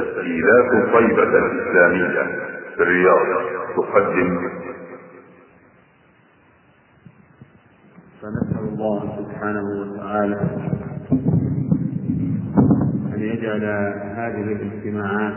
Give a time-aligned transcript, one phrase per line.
[0.00, 2.22] تسجيلات طيبة الإسلامية
[2.76, 3.26] في الرياض.
[3.76, 4.38] تقدم.
[8.22, 10.40] فنسأل الله سبحانه وتعالى
[13.14, 13.64] أن يجعل
[14.16, 15.34] هذه الاجتماعات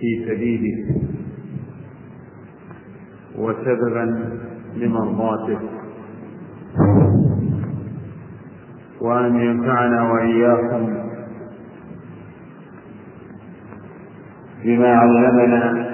[0.00, 1.00] في سبيله
[3.38, 4.30] وسببا
[4.76, 5.58] لمرضاته
[9.00, 11.04] وأن ينفعنا وإياكم
[14.64, 15.86] بما علمنا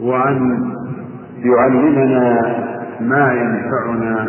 [0.00, 0.64] وأن
[1.36, 2.42] يعلمنا
[3.00, 4.28] ما ينفعنا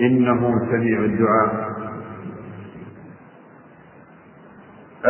[0.00, 1.70] إنه سميع الدعاء.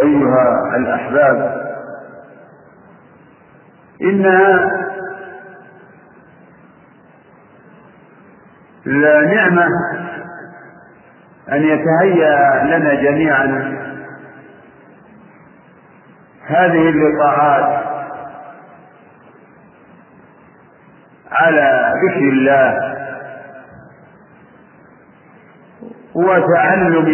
[0.02, 1.60] أيها الأحباب
[4.02, 4.70] إنها
[8.86, 9.66] لنعمة
[11.52, 13.79] أن يتهيأ لنا جميعا
[16.50, 17.84] هذه اللقاءات
[21.32, 22.96] على ذكر الله
[26.14, 27.06] وتعلم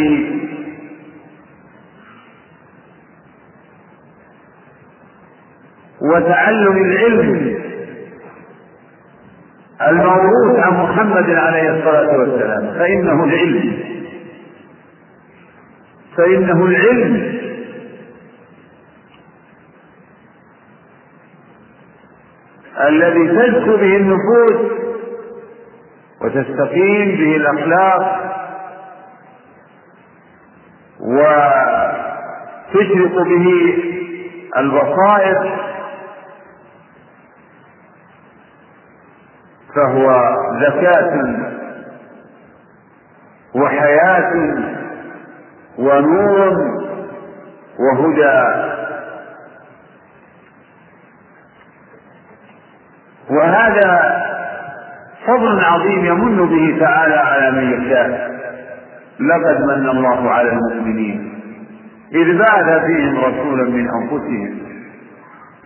[6.00, 7.56] وتعلم العلم
[9.88, 13.78] الموروث عن محمد عليه الصلاة والسلام فإنه العلم.
[16.16, 17.35] فإنه العلم.
[22.88, 24.72] الذي تزكو به النفوس
[26.20, 28.20] وتستقيم به الأخلاق
[32.76, 33.74] وتشرق به
[34.56, 35.56] البصائر
[39.74, 40.12] فهو
[40.60, 41.36] زكاة
[43.54, 44.32] وحياة
[45.78, 46.52] ونور
[47.78, 48.65] وهدى.
[53.30, 54.16] وهذا
[55.26, 58.36] فضل عظيم يمن به تعالى على من يشاء.
[59.20, 61.32] لقد من الله على المؤمنين.
[62.14, 64.58] إذ بعث فيهم رسولا من أنفسهم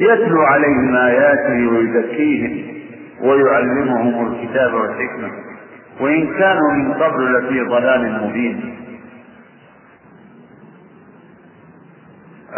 [0.00, 2.66] يتلو عليهم آياته ويزكيهم
[3.22, 5.31] ويعلمهم الكتاب والحكمة.
[6.00, 8.75] وإن كانوا من قبل لفي ضلال مبين.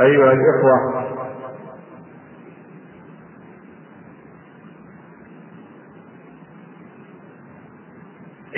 [0.00, 1.04] أيها الإخوة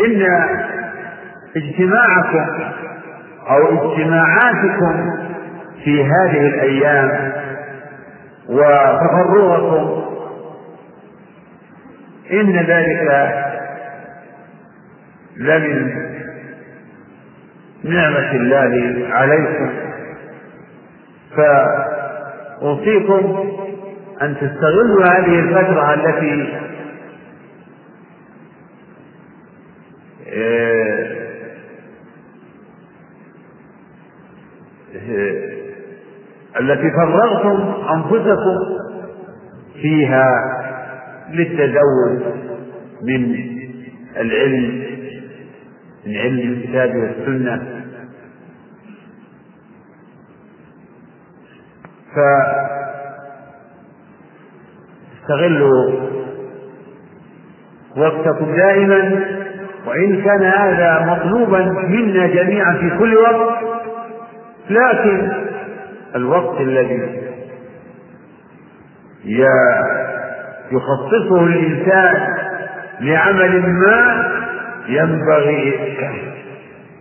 [0.00, 0.22] إن
[1.56, 2.46] اجتماعكم
[3.50, 5.10] أو اجتماعاتكم
[5.84, 7.32] في هذه الأيام
[8.48, 10.02] وتفرغكم
[12.32, 13.34] إن ذلك
[15.36, 15.92] لمن
[17.84, 19.70] نعمة الله عليكم.
[22.60, 23.48] فأوصيكم
[24.22, 26.52] أن تستغلوا هذه الفترة التي
[36.60, 38.56] التي فرغتم أنفسكم
[39.82, 40.26] فيها
[41.30, 42.34] للتزود
[43.02, 43.34] من
[44.16, 44.84] العلم
[46.06, 47.84] من علم الكتاب والسنة.
[55.22, 56.10] فاستغلوا
[57.96, 59.33] وقتكم دائما
[59.86, 61.58] وإن كان هذا مطلوبا
[61.88, 63.58] منا جميعا في كل وقت
[64.70, 65.32] لكن
[66.16, 67.20] الوقت الذي
[70.72, 72.34] يخصصه الإنسان
[73.00, 74.24] لعمل ما
[74.88, 75.74] ينبغي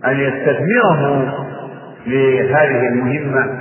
[0.06, 1.34] أن يستثمره
[2.06, 3.58] لهذه المهمة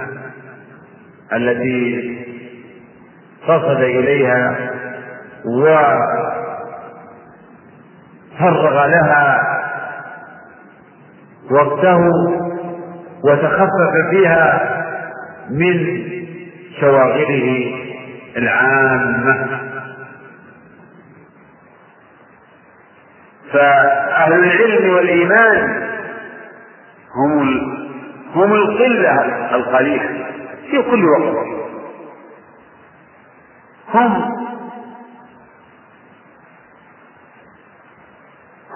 [1.33, 2.17] التي
[3.47, 4.57] قصد إليها
[8.35, 9.39] وفرغ لها
[11.51, 11.99] وقته
[13.23, 14.69] وتخفف فيها
[15.49, 16.03] من
[16.79, 17.75] شواغله
[18.37, 19.59] العامة.
[23.53, 25.83] فأهل العلم والإيمان
[27.15, 27.59] هم
[28.35, 29.21] هم القلة
[29.55, 30.25] القليلة
[30.71, 31.35] في كل وقت.
[33.93, 34.32] هم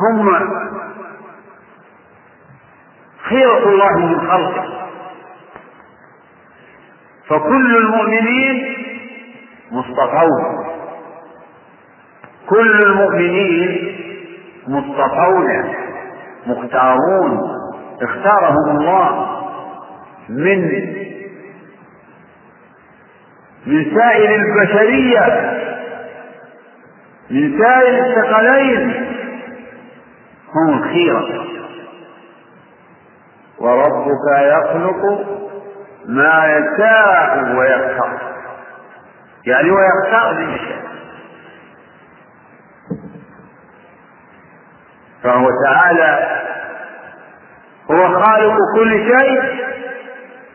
[0.01, 0.49] هم
[3.29, 4.89] خيرة الله من خلقه.
[7.27, 8.77] فكل المؤمنين
[9.71, 10.65] مصطفون.
[12.49, 13.95] كل المؤمنين
[14.67, 15.73] مصطفون
[16.47, 17.41] مختارون.
[18.01, 19.37] اختارهم الله
[20.29, 20.61] من
[23.65, 25.53] من سائر البشرية
[27.31, 29.06] من سائر الثقلين.
[30.55, 31.45] هم الخيرة.
[33.59, 35.25] وربك يخلق
[36.05, 38.19] ما يشاء ويختار.
[39.45, 40.87] يعني ويختار من يشاء.
[45.23, 46.41] فهو تعالى
[47.91, 49.41] هو خالق كل شيء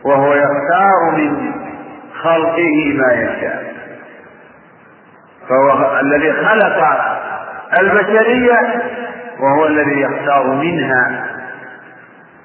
[0.05, 1.53] وهو يختار من
[2.23, 3.73] خلقه ما يشاء.
[5.49, 6.83] فهو الذي خلق
[7.81, 8.83] البشرية
[9.43, 11.27] وهو الذي يختار منها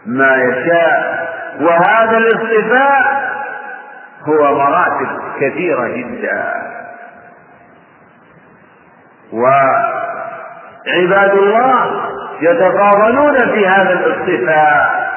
[0.06, 1.18] ما يشاء.
[1.62, 3.18] وهذا الاصطفاء
[4.28, 5.10] هو مراتب
[5.40, 6.54] كثيرة جدا.
[9.34, 12.04] وعباد الله
[12.42, 15.08] يتفاضلون في هذا الاصطفاء.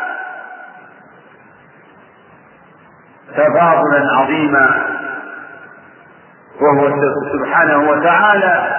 [3.36, 4.86] تفاضلا عظيما.
[6.60, 6.90] وهو
[7.32, 8.76] سبحانه وتعالى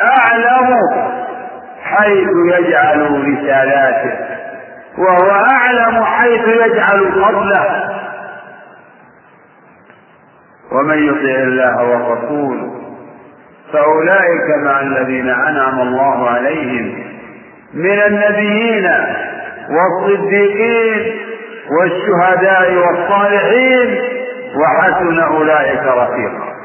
[0.00, 0.76] أعلم
[1.94, 2.28] حيث
[2.58, 3.00] يجعل
[3.32, 4.14] رسالاته
[4.98, 7.90] وهو أعلم حيث يجعل فضله.
[10.72, 12.70] ومن يطع الله والرسول
[13.72, 17.04] فأولئك مع الذين أنعم الله عليهم
[17.74, 18.90] من النبيين
[19.70, 21.16] والصديقين
[21.78, 24.02] والشهداء والصالحين
[24.60, 26.55] وحسن أولئك رفيقا.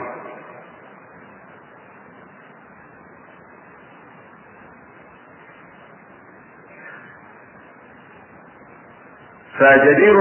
[9.61, 10.15] فجدير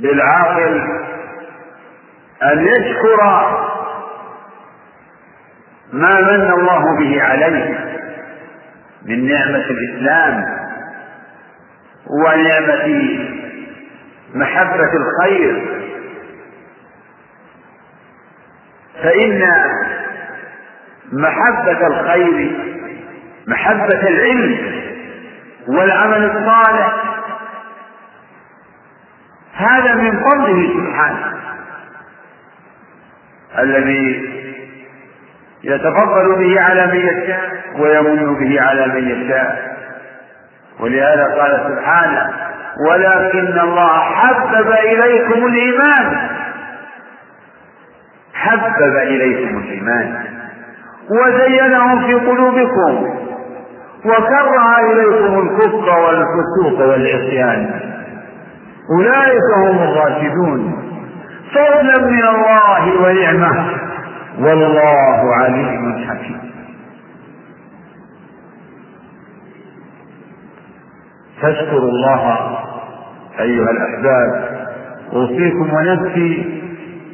[0.00, 0.80] بالعاقل
[2.42, 3.22] أن يشكر
[5.92, 7.78] ما من الله به عليه
[9.06, 10.44] من نعمة الإسلام
[12.24, 13.18] ونعمة
[14.34, 15.80] محبة الخير.
[19.02, 19.42] فإن
[21.12, 22.58] محبة الخير
[23.46, 24.58] محبة العلم
[25.68, 27.09] والعمل الصالح
[29.60, 31.32] هذا من فضله سبحانه.
[33.58, 34.30] الذي
[35.64, 39.76] يتفضل به على من يشاء ويمن به على من يشاء.
[40.80, 42.30] ولهذا قال سبحانه
[42.90, 46.28] ولكن الله حبب إليكم الإيمان.
[48.34, 50.24] حبب إليكم الإيمان.
[51.10, 53.16] وزينه في قلوبكم.
[54.04, 57.79] وكره إليكم الكفر والفسوق والعصيان.
[58.90, 60.76] أولئك هم الراشدون.
[61.54, 63.66] فضلا من الله ونعمة.
[64.38, 66.40] والله عليم حكيم.
[71.42, 72.58] فاشكروا الله
[73.40, 74.58] أيها الأحباب.
[75.12, 76.60] أوصيكم ونفسي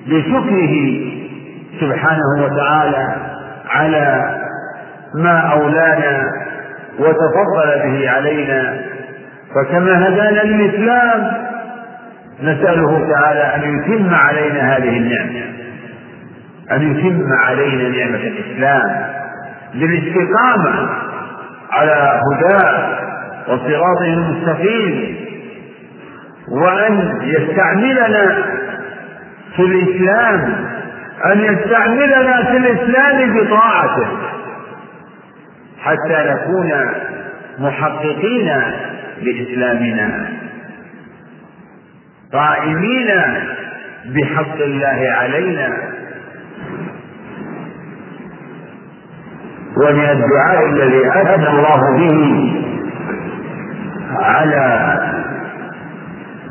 [0.06, 1.00] بشكره
[1.80, 3.16] سبحانه وتعالى
[3.70, 4.36] على
[5.14, 6.32] ما أولانا
[6.98, 8.80] وتفضل به علينا.
[9.54, 11.45] فكما هدانا للإسلام
[12.42, 15.42] نسأله تعالى أن يتم علينا هذه النعمة.
[16.72, 19.06] أن يتم علينا نعمة الإسلام.
[19.74, 20.88] بالاستقامة
[21.70, 22.98] على هداه
[23.48, 25.16] وصراطه المستقيم
[26.48, 28.44] وأن يستعملنا
[29.56, 30.66] في الإسلام.
[31.32, 34.08] أن يستعملنا في الإسلام بطاعته.
[35.80, 36.72] حتى نكون
[37.58, 38.62] محققين
[39.22, 40.28] لإسلامنا.
[42.32, 43.08] قائمين
[44.06, 45.68] بحق الله علينا.
[49.76, 52.52] ومن الدعاء الذي أثنى الله به
[54.22, 54.98] على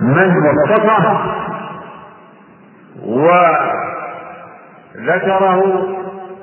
[0.02, 1.04] من وفقه
[4.96, 5.62] وذكره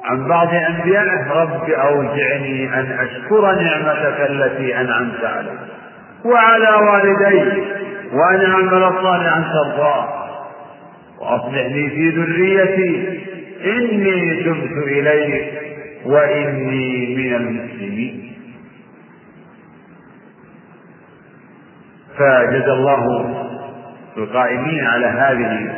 [0.05, 5.59] عن بعض أنبيائه رب أوزعني أن أشكر نعمتك التي أنعمت علي
[6.25, 7.62] وعلى والدي
[8.12, 10.09] وأن أعمل صالحا ترضاه
[11.21, 13.21] وأصلح لي في ذريتي.
[13.64, 15.52] إني تبت إليك
[16.04, 18.33] وإني من المسلمين.
[22.19, 23.04] فجزى الله
[24.16, 25.73] القائمين على هذه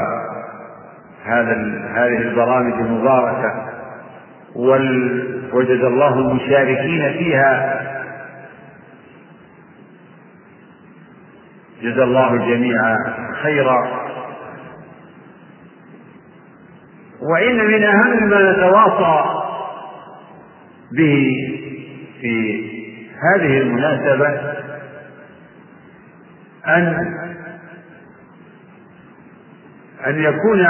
[1.95, 3.70] هذه البرامج المباركة.
[5.53, 7.81] وجزى الله المشاركين فيها.
[11.83, 12.77] جزى الله الجميع
[13.43, 14.01] خيرا.
[17.21, 19.25] وإن من أهم ما نتواصى
[20.93, 21.37] به
[22.21, 22.65] في
[23.35, 24.29] هذه المناسبة
[26.67, 27.15] أن
[30.07, 30.67] أن يكون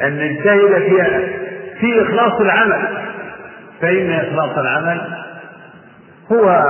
[0.00, 1.02] أن نجتهد في
[1.84, 2.88] في إخلاص العمل.
[3.80, 5.00] فإن إخلاص العمل
[6.32, 6.62] هو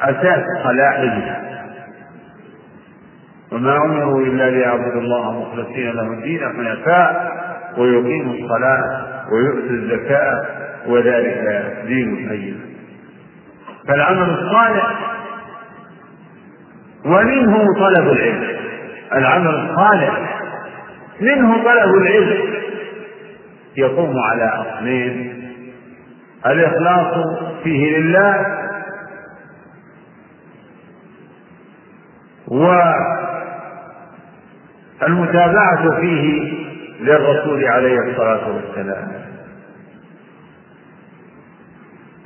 [0.00, 1.42] أساس صلاحه
[3.52, 7.32] وما أمروا إلا ليعبدوا الله مخلصين له الدين حنفاء
[7.78, 10.44] ويقيموا الصلاة ويؤتوا الزكاة
[10.86, 12.60] وذلك دين القيم
[13.88, 15.16] فالعمل الصالح
[17.04, 18.56] ومنه طلب العلم.
[19.14, 20.18] العمل الصالح
[21.20, 22.65] منه طلب العلم.
[23.78, 25.42] يقوم على أصلين
[26.46, 27.14] الإخلاص
[27.62, 28.46] فيه لله
[35.02, 36.52] والمتابعة فيه
[37.00, 39.08] للرسول عليه الصلاة والسلام.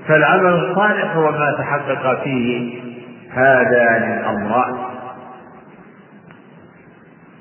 [0.09, 2.81] فالعمل الصالح هو ما تحقق فيه
[3.31, 4.91] هذان الأمران.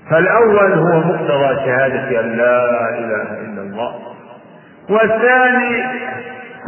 [0.10, 2.66] فالأول هو مقتضى شهادة أن لا
[3.00, 3.39] إله
[3.70, 3.96] الله.
[4.90, 5.84] والثاني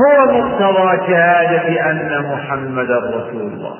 [0.02, 3.80] هو مقتضى شهادة أن محمدا رسول الله.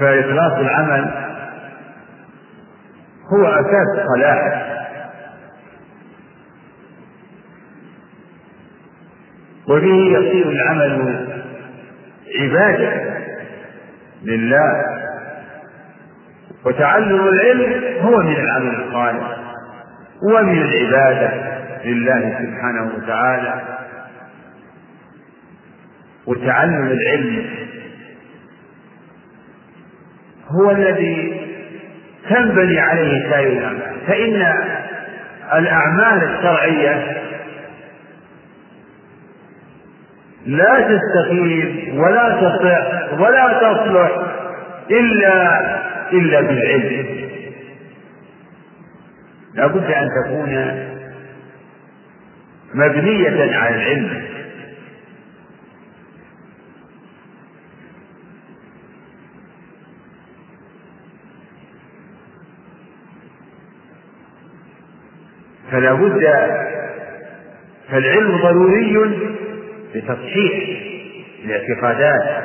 [0.00, 1.10] فإخلاص العمل
[3.32, 4.74] هو أساس صلاحه
[9.68, 11.28] وبه يصير العمل
[12.40, 13.14] عبادة
[14.24, 14.84] لله.
[16.64, 19.36] وتعلم العلم هو من العمل الصالح
[20.22, 21.30] ومن العبادة
[21.84, 23.62] لله سبحانه وتعالى.
[26.26, 27.46] وتعلم العلم
[30.48, 31.40] هو الذي
[32.30, 33.96] تنبني عليه سائر الأعمال.
[34.06, 34.54] فإن
[35.58, 37.16] الأعمال الشرعية
[40.46, 44.10] لا تستقيم ولا تصح ولا تصلح
[44.90, 45.60] إلا
[46.12, 47.24] إلا بالعلم.
[49.54, 50.84] لا بد أن تكون
[52.74, 54.24] مبنية على العلم.
[65.70, 66.22] فلا بد
[67.88, 68.96] فالعلم ضروري
[69.94, 70.80] لتصحيح
[71.44, 72.44] الاعتقادات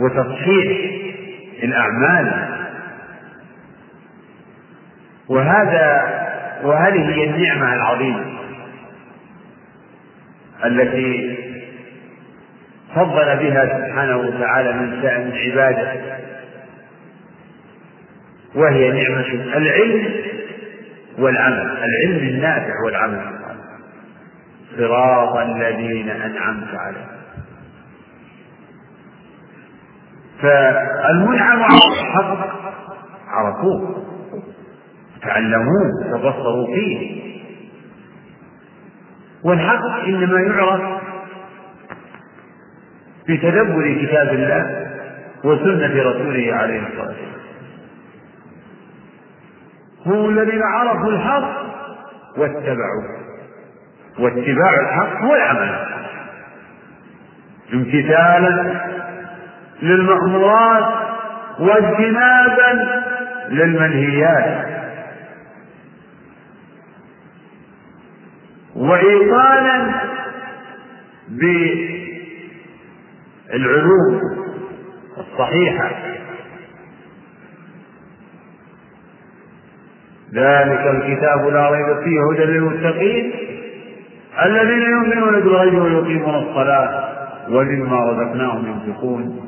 [0.00, 0.90] وتصحيح
[1.62, 2.48] الأعمال.
[5.28, 6.18] وهذا
[6.62, 8.24] وهذه هي النعمة العظيمة
[10.64, 11.38] التي
[12.94, 15.92] فضل بها سبحانه وتعالى من شأن عباده
[18.54, 20.14] وهي نعمة العلم
[21.18, 21.78] والعمل.
[21.84, 23.47] العلم النافع والعمل.
[24.78, 27.18] صراط الذين أنعمت عليهم.
[30.42, 32.48] فالمنعم الحق
[33.28, 34.04] عرفوه
[35.22, 37.18] تعلموه تبصروا فيه.
[39.44, 41.02] والحق إنما يعرف
[43.28, 44.88] بتدبر كتاب الله
[45.44, 47.38] وسنة رسوله عليه الصلاة والسلام.
[50.06, 51.50] هم الذين عرفوا الحق
[52.36, 53.27] واتبعوه.
[54.18, 55.86] واتباع الحق هو العمل.
[57.72, 58.80] امتثالا
[59.82, 60.94] للمأمورات
[61.58, 62.88] واجتنابا
[63.48, 64.68] للمنهيات.
[68.76, 70.00] وإيقانا
[73.48, 74.20] بالعلوم
[75.18, 75.90] الصحيحة.
[80.34, 83.47] ذلك الكتاب لا ريب فيه هدى للمتقين.
[84.44, 87.04] الذين يؤمنون بالغيب ويقيمون الصلاة
[87.50, 89.40] ومما رزقناهم ينفقون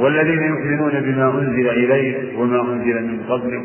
[0.00, 3.62] والذين يؤمنون بما أنزل إليك وما أنزل من قبلك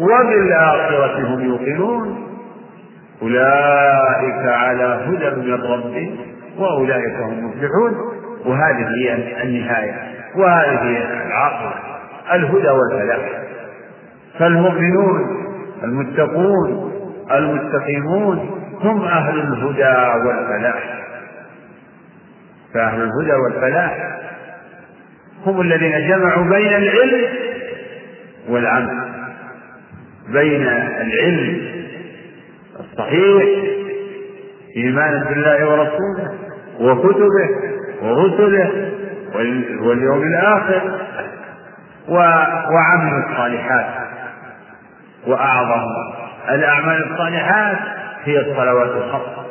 [0.00, 2.24] وبالآخرة هم يوقنون.
[3.22, 6.16] أولئك على هدى من ربهم
[6.58, 7.92] وأولئك هم المفلحون
[8.46, 9.94] وهذه هي النهاية
[10.36, 11.74] وهذه هي العاقبة
[12.34, 13.42] الهدى والفلاح.
[14.38, 15.44] فالمؤمنون
[15.84, 16.92] المتقون
[17.30, 21.04] المستقيمون هم أهل الهدى والفلاح.
[22.74, 24.18] فأهل الهدى والفلاح
[25.46, 27.28] هم الذين جمعوا بين العلم
[28.48, 29.04] والعمل.
[30.28, 30.62] بين
[31.00, 31.74] العلم
[32.80, 33.44] الصحيح
[34.76, 36.34] إيمانا بالله ورسوله
[36.80, 37.48] وكتبه
[38.02, 38.90] ورسله
[39.80, 41.00] واليوم الآخر
[42.08, 43.86] وعملوا الصالحات.
[45.26, 45.86] وأعظم
[46.50, 47.78] الأعمال الصالحات
[48.24, 49.46] هي الصلوات الخمس.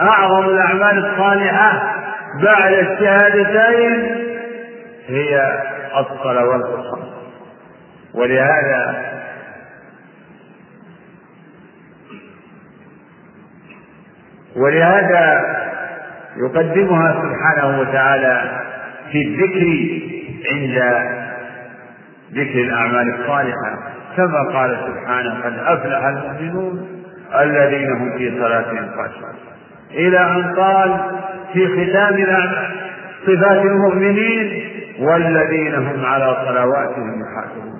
[0.00, 1.94] أعظم الأعمال الصالحة
[2.42, 4.16] بعد الشهادتين
[5.06, 5.62] هي
[5.98, 7.12] الصلوات الخمس.
[8.14, 9.12] ولهذا
[14.56, 15.40] ولهذا
[16.36, 18.60] يقدمها سبحانه وتعالى
[19.12, 19.66] في الذكر
[20.52, 20.76] عند
[22.32, 23.78] ذكر الأعمال الصالحة
[24.16, 27.01] كما قال سبحانه قد أفلح المؤمنون
[27.40, 29.34] الذين هم في صلاتهم خاشعون.
[29.90, 31.00] إلى أن قال
[31.52, 32.26] في ختام
[33.26, 34.64] صفات المؤمنين
[35.00, 37.78] والذين هم على صلواتهم يحافظون.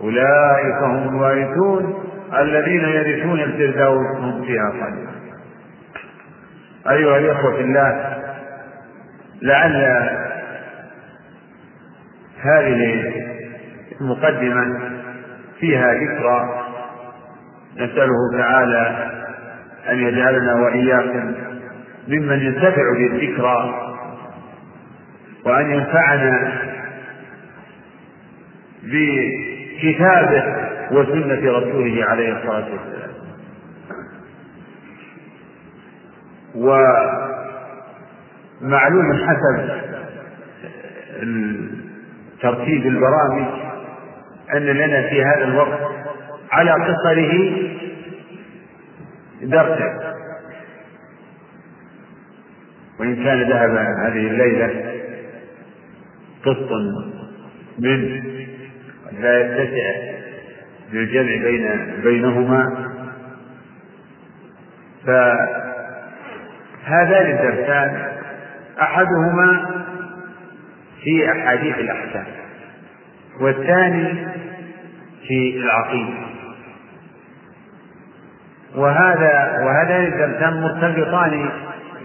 [0.00, 2.02] أولئك هم الوارثون.
[2.38, 5.16] الذين يرثون الفردوس هم فيها خالدون.
[6.90, 8.16] أيها الإخوة في الله
[9.42, 9.74] لعل
[12.42, 13.12] هذه
[14.00, 14.80] المقدمة
[15.60, 16.65] فيها ذكرى
[17.76, 19.10] نسأله تعالى
[19.90, 21.34] أن يجعلنا وإياكم
[22.08, 23.82] ممن ينتفع بالذكرى
[25.44, 26.52] وأن ينفعنا
[28.82, 30.44] بكتابه
[30.90, 33.06] وسنة رسوله عليه الصلاة والسلام.
[38.62, 39.70] ومعلوم حسب
[42.42, 43.46] ترتيب البرامج
[44.54, 45.80] أن لنا في هذا الوقت
[46.50, 47.52] على قصره
[49.42, 50.16] درسا
[53.00, 54.92] وإن كان ذهب هذه الليلة
[56.44, 56.70] قسط
[57.78, 58.22] منه
[59.20, 60.16] لا يتسع
[60.92, 61.66] للجمع بين
[62.04, 62.86] بينهما
[66.86, 68.12] فهذان الدرسان
[68.80, 69.70] أحدهما
[71.02, 72.26] في أحاديث الأحكام
[73.40, 74.26] والثاني
[75.28, 76.25] في العقيدة.
[78.76, 81.50] وهذا وهذان الدرسان مرتبطان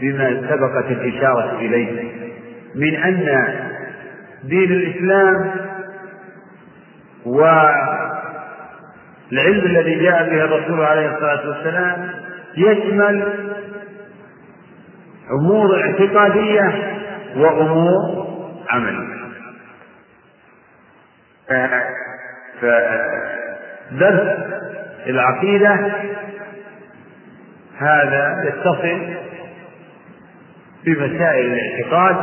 [0.01, 2.11] بما سبقت الإشارة إليه
[2.75, 3.55] من أن
[4.43, 5.51] دين الإسلام
[7.25, 7.75] والعلم
[9.65, 12.09] الذي جاء به الرسول عليه الصلاة والسلام
[12.57, 13.33] يشمل
[15.31, 16.73] أمور اعتقادية
[17.35, 18.27] وأمور
[18.69, 19.21] عملية.
[23.91, 24.37] فدرس
[25.07, 25.79] العقيدة
[27.81, 28.99] هذا يتصل
[30.85, 32.15] بمسائل الاعتقاد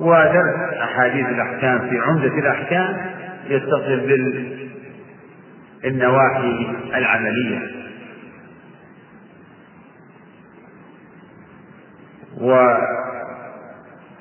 [0.00, 2.96] ودرس أحاديث الأحكام في عمدة الأحكام
[3.48, 4.00] يتصل
[5.82, 7.60] بالنواحي العملية.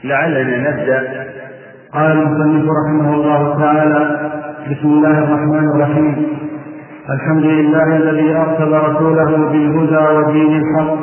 [0.04, 1.26] ولعلنا نبدأ.
[1.94, 4.32] قال المصنف رحمه الله تعالى
[4.72, 6.45] بسم الله الرحمن الرحيم.
[7.10, 10.96] الحمد لله الذي أرسل رسوله بالهدى ودين الحق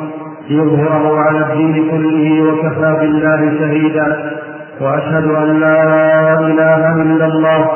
[0.49, 4.31] ليظهره على الدين كله وكفى بالله شهيدا.
[4.81, 7.67] وأشهد أن لا إله إلا الله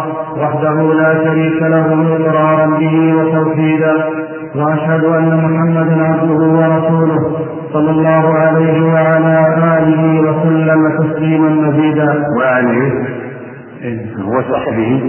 [0.42, 3.96] وحده لا شريك له إقرارا به وتوحيدا.
[4.56, 7.22] وأشهد أن محمدا عبده ورسوله
[7.74, 9.38] صلى الله عليه وعلى
[9.78, 12.24] آله وسلم تسليما مزيدا.
[12.40, 12.92] وآله
[14.38, 15.02] وصحبه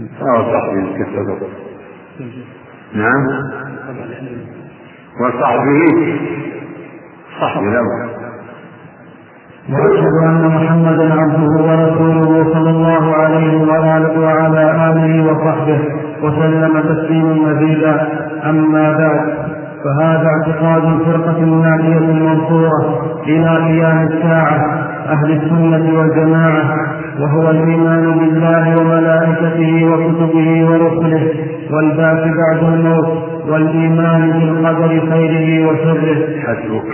[0.00, 1.38] وصحبه كسبه
[2.94, 3.22] نعم.
[5.20, 6.18] وصحبه.
[7.40, 7.80] صحبه.
[9.72, 15.78] وأشهد أن محمدا عبده ورسوله صلى الله عليه وآله وعلى آله وصحبه
[16.22, 18.08] وسلم تسليما مزيدا.
[18.50, 19.52] أما بعد
[19.84, 26.76] فهذا اعتقاد الفرقة الناجية المنصورة إلى قيام الساعة أهل السنة والجماعة
[27.20, 31.34] وهو الإيمان بالله وملائكته وكتبه ورسله
[31.70, 36.40] والبعث بعد الموت والإيمان بالقدر خيره وشره.
[36.40, 36.92] حسبك.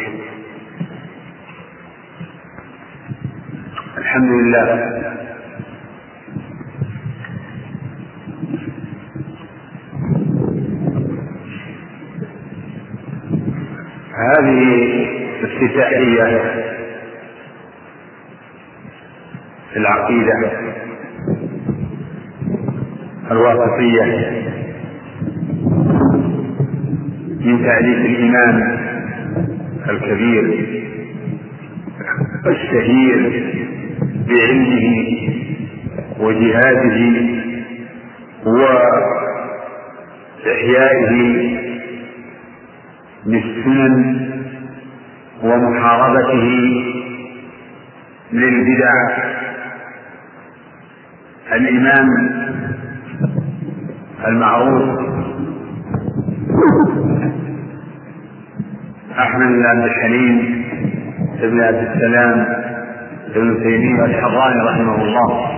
[3.99, 4.99] الحمد لله.
[14.19, 14.63] هذه
[15.43, 16.78] افتتاحية
[19.73, 20.51] في العقيدة
[23.31, 24.05] الواسطية
[27.41, 28.79] من تعريف الإمام
[29.91, 30.67] الكبير
[32.47, 33.45] الشهير
[34.29, 34.87] بعلمه
[36.21, 37.29] وجهاده
[40.47, 41.13] وإحيائه
[43.27, 44.29] للسنن
[45.43, 46.49] ومحاربته
[48.33, 48.93] للبدع
[51.53, 52.09] الإمام
[54.27, 54.99] المعروف.
[59.19, 60.65] أحمد بن عبد الحليم
[61.43, 62.47] بن عبد السلام
[63.37, 65.49] ابن تيمية الحراني رحمه الله.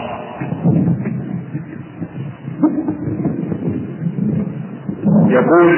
[5.29, 5.77] يقول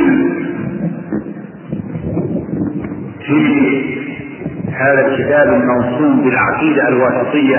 [3.27, 3.43] في
[4.73, 7.59] هذا الكتاب الموسوم بالعقيدة الواسطية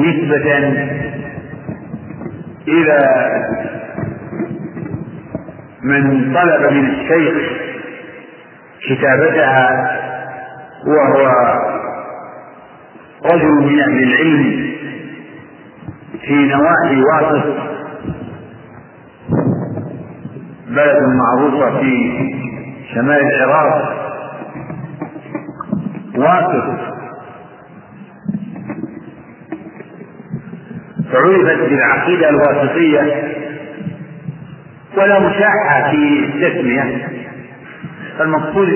[0.00, 0.58] نسبة
[2.68, 2.98] إلى
[5.82, 7.52] من طلب من الشيخ
[8.88, 9.90] كتابتها
[10.86, 11.26] وهو
[13.24, 14.70] رجل من أهل العلم
[16.26, 17.46] في نواحي واسط
[20.68, 21.94] بلد معروفة في
[22.94, 24.00] شمال العراق
[26.16, 26.99] واسط.
[31.12, 33.22] فعرفت بالعقيدة الواسطية
[34.96, 37.08] ولا مشاحة في التسمية
[38.18, 38.68] فالمقصود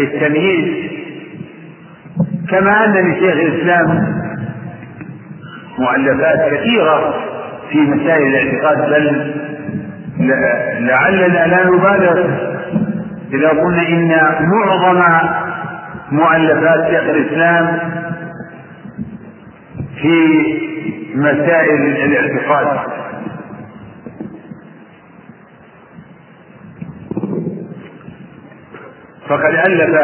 [0.00, 0.90] التمييز
[2.50, 4.12] كما أن لشيخ الإسلام
[5.78, 7.14] مؤلفات كثيرة
[7.70, 9.32] في مسائل الاعتقاد بل
[10.86, 12.26] لعلنا لا نبالغ
[13.32, 15.02] إذا قلنا إن معظم
[16.12, 17.78] مؤلفات شيخ الإسلام
[20.02, 20.26] في
[21.14, 22.78] مسائل الاعتقاد.
[29.28, 29.96] فقد ألف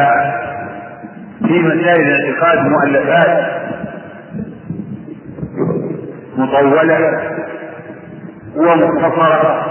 [1.47, 3.59] في مسائل الاعتقاد مؤلفات
[6.37, 7.21] مطولة
[8.55, 9.65] ومختصرة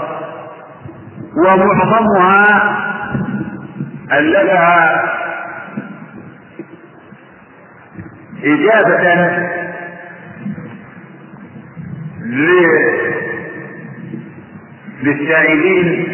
[1.37, 2.45] ومعظمها
[4.11, 5.03] ألفها
[8.43, 9.58] إجابة
[15.03, 16.07] للسائلين.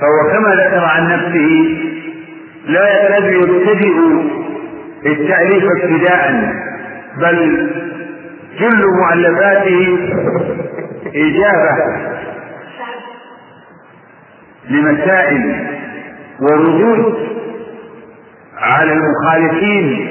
[0.00, 1.78] فهو كما ذكر عن نفسه
[2.66, 3.94] لا يكاد يبتدئ
[5.06, 6.52] التأليف ابتداء
[7.20, 7.68] بل
[8.60, 9.98] جل مؤلفاته
[11.14, 11.74] إجابة
[14.70, 15.66] لمسائل
[16.40, 17.14] وردود
[18.58, 20.08] على المخالفين.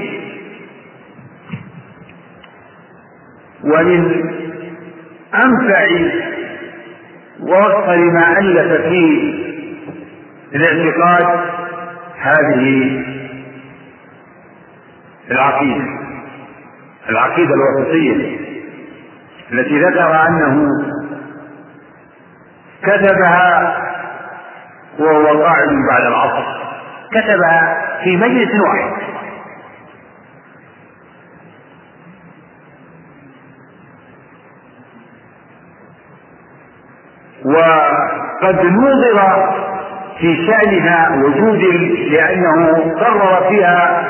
[3.64, 4.24] ومن
[5.36, 5.86] أنفع
[7.40, 9.34] وأفضل ما ألف في
[10.56, 11.40] الاعتقاد
[12.20, 13.02] هذه
[15.32, 15.86] العقيدة
[17.10, 18.38] العقيدة الوسطية
[19.52, 20.68] التي ذكر أنه
[22.84, 23.78] كتبها
[25.00, 26.46] وهو قاعد بعد العصر
[27.12, 29.03] كتبها في مجلس واحد.
[37.54, 39.50] وقد نوظر
[40.20, 41.62] في شأنها وجود
[42.12, 44.10] لأنه قرر فيها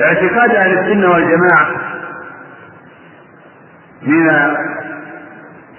[0.00, 1.66] اعتقاد أهل السنة والجماعة
[4.02, 4.28] من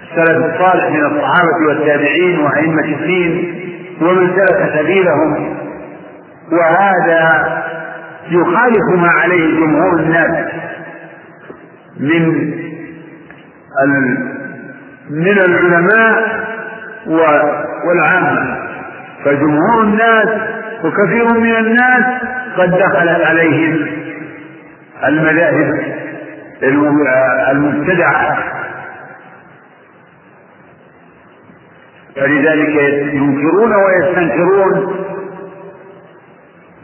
[0.02, 3.60] السلف الصالح من الصحابة والتابعين وأئمة الدين
[4.02, 5.56] ومن سلك سبيلهم.
[6.52, 7.54] وهذا
[8.30, 10.48] يخالف ما عليه جمهور الناس
[12.00, 12.54] من
[15.10, 16.44] من العلماء
[17.86, 18.58] والعامة.
[19.24, 20.28] فجمهور الناس
[20.84, 22.04] وكثير من الناس
[22.56, 23.86] قد دخلت عليهم
[25.04, 25.94] المذاهب
[27.50, 28.38] المبتدعة.
[32.16, 32.74] فلذلك
[33.14, 34.94] ينكرون ويستنكرون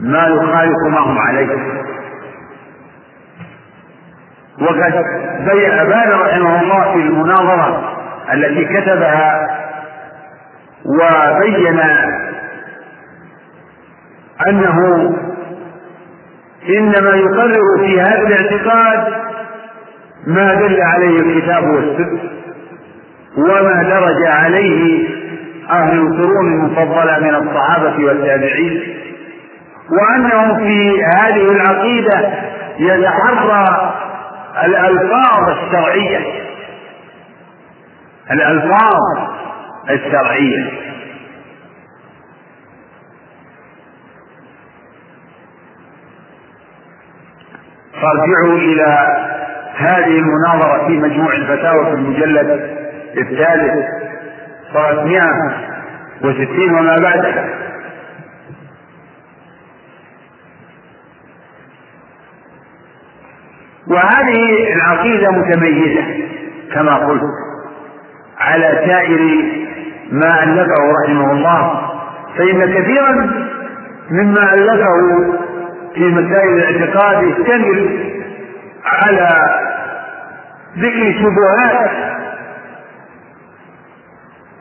[0.00, 1.56] ما يخالف ما هم عليه.
[4.61, 4.92] وقد
[5.80, 7.89] أبان رحمه الله في المناظرة
[8.34, 9.46] التي كتبها
[10.86, 11.80] وبين
[14.48, 14.78] أنه
[16.68, 19.12] إنما يقرر في هذا الاعتقاد
[20.26, 22.20] ما دل عليه الكتاب والسنة
[23.36, 25.08] وما درج عليه
[25.70, 28.96] أهل القرون المفضلة من الصحابة والتابعين
[29.90, 32.32] وأنه في هذه العقيدة
[32.78, 33.92] يتحرى
[34.64, 36.39] الألفاظ الشرعية.
[38.30, 39.02] الألفاظ
[39.90, 40.90] الشرعية.
[48.02, 49.16] فارجعوا إلى
[49.76, 52.48] هذه المناظرة في مجموع الفتاوى في المجلد
[53.18, 53.86] الثالث.
[54.74, 57.60] صارت 160 وما بعدها.
[63.86, 66.04] وهذه العقيدة متميزة
[66.74, 67.49] كما قلت.
[68.40, 69.20] على سائر
[70.12, 70.74] ما ألفه
[71.05, 71.90] رحمه الله.
[72.38, 73.12] فإن كثيرا
[74.11, 74.85] مما ألفه
[75.94, 77.98] في مسائل الاعتقاد يشتمل
[78.85, 79.29] على
[80.79, 81.90] ذكر شبهات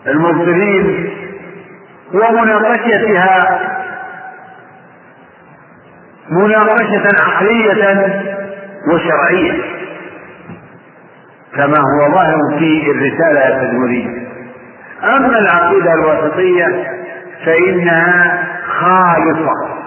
[0.08, 1.10] المبطلين
[2.13, 3.60] ومناقشتها
[6.32, 8.24] مناقشة عقلية
[8.94, 9.79] وشرعية.
[11.55, 14.27] كما هو ظاهر في الرسالة التدمرية
[15.03, 16.93] أما العقيدة الوسطية
[17.45, 18.43] فإنها
[18.79, 19.79] خالصة.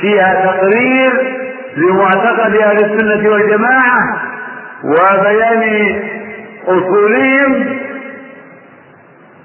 [0.00, 1.12] فيها تقرير
[1.76, 4.22] لمعتقد أهل السنة والجماعة
[4.84, 6.02] وبيان
[6.66, 7.78] أصولهم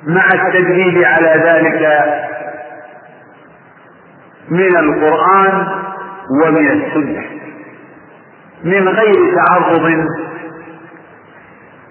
[0.07, 2.03] مع التدليل على ذلك
[4.49, 5.67] من القرآن
[6.43, 7.23] ومن السنة.
[8.63, 10.05] من غير تعرض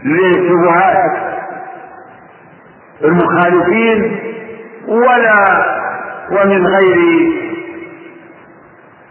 [0.05, 1.13] للشبهات
[3.05, 4.19] المخالفين
[4.89, 5.65] ولا
[6.31, 7.29] ومن غير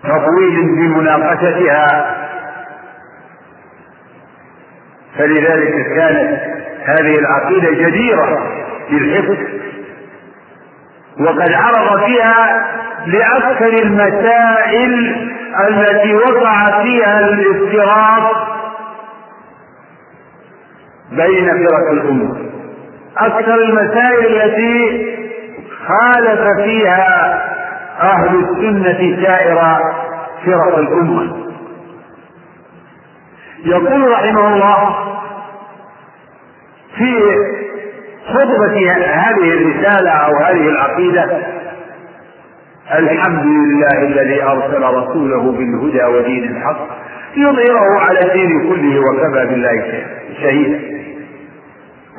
[0.04, 2.18] تطويل بمناقشتها.
[5.18, 6.40] فلذلك كانت
[6.86, 8.52] هذه العقيدة جديرة
[8.90, 9.38] بالحفظ
[11.20, 12.68] وقد عرض فيها
[13.08, 15.16] لأكثر المسائل
[15.70, 18.57] التي وقع فيها الافتراق
[21.12, 22.36] بين فرق الأمة.
[23.18, 25.06] أكثر المسائل التي
[25.88, 27.44] خالف فيها
[28.02, 29.56] أهل السنة سائر
[30.46, 31.48] فرق الأمة.
[33.66, 34.96] يقول رحمه الله
[36.98, 37.14] في
[38.28, 41.38] خطبة هذه الرسالة أو هذه العقيدة
[42.96, 46.88] الحمد لله الذي أرسل رسوله بالهدى ودين الحق
[47.38, 50.04] يظهره على الدين كله وكفى بالله
[50.42, 50.97] شهيدا.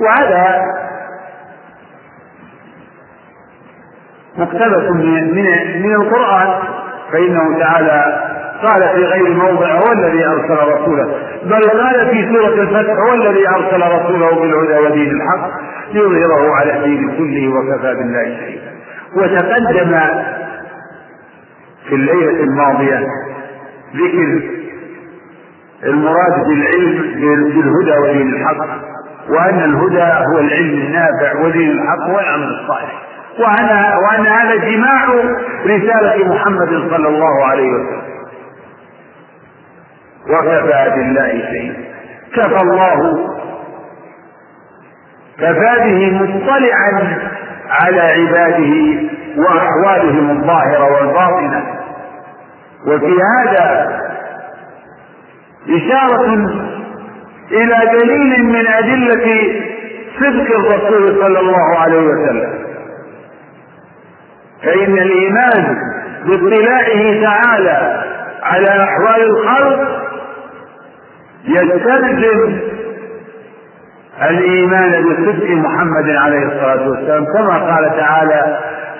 [0.00, 0.64] وهذا
[4.36, 6.48] مقتبس من من من القرآن.
[7.12, 8.22] فإنه تعالى
[8.62, 13.48] قال في غير موضع هو الذي أرسل رسوله بل قال في سورة الفتح هو الذي
[13.48, 15.50] أرسل رسوله بالهدى ودين الحق
[15.92, 18.72] ليظهره على الدين كله وكفى بالله شهيدا.
[19.16, 20.00] وتقدم
[21.88, 22.98] في الليلة الماضية
[23.96, 24.42] ذكر
[25.84, 27.02] المراد بالعلم
[27.54, 28.66] بالهدى ودين الحق
[29.28, 33.02] وأن الهدى هو العلم النافع ودين الحق هو العمل الصالح.
[33.38, 33.68] وأن
[34.04, 35.04] وأن هذا جماع
[35.66, 38.02] رسالة محمد صلى الله عليه وسلم.
[40.30, 41.76] وكفى بالله شهيدا
[42.36, 43.28] كفى الله
[45.38, 47.18] كفى به مطلعا
[47.70, 49.00] على عباده
[49.36, 51.64] وأحوالهم الظاهرة والباطنة.
[52.86, 53.98] وفي هذا
[55.68, 56.50] إشارة
[57.52, 59.26] إلى دليل من أدلة
[60.20, 62.52] صدق الرسول صلى الله عليه وسلم.
[64.62, 65.76] فإن الإيمان
[66.26, 68.04] باطلاعه تعالى
[68.42, 69.98] على أحوال الخلق
[71.44, 72.58] يستلزم
[74.30, 77.24] الإيمان بصدق محمد عليه الصلاة والسلام.
[77.24, 78.58] كما قال تعالى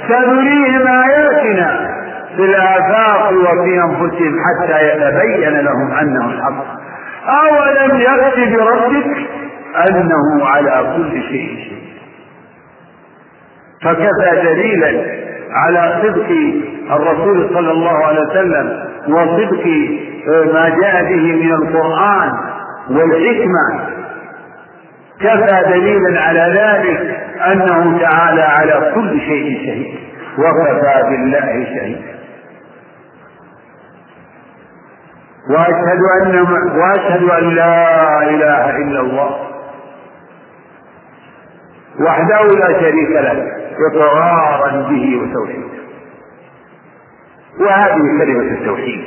[0.08, 1.90] سنريهم آياتنا
[2.36, 6.77] في الآفاق وفي أنفسهم حتى يتبين لهم أنه الحق.
[7.28, 9.06] أولم يكف بربك
[9.88, 11.72] أنه على كل شيء
[13.84, 15.18] فكفى دليلا
[15.52, 16.30] على صدق
[16.90, 19.66] الرسول صلى الله عليه وسلم وصدق
[20.54, 22.30] ما جاء به من القرآن
[22.90, 23.88] والحكمة.
[25.20, 27.20] كفى دليلا على ذلك
[27.52, 29.94] أنه تعالى على كل شيء شهيد.
[30.38, 32.17] وكفى بالله شهيدا
[35.50, 36.36] وأشهد أن
[36.78, 39.30] وأشهد أن لا إله إلا الله.
[42.00, 43.52] وحده لا شريك له
[43.90, 45.78] إقرارا به وتوحيدا
[47.60, 49.04] وهذه كلمة التوحيد.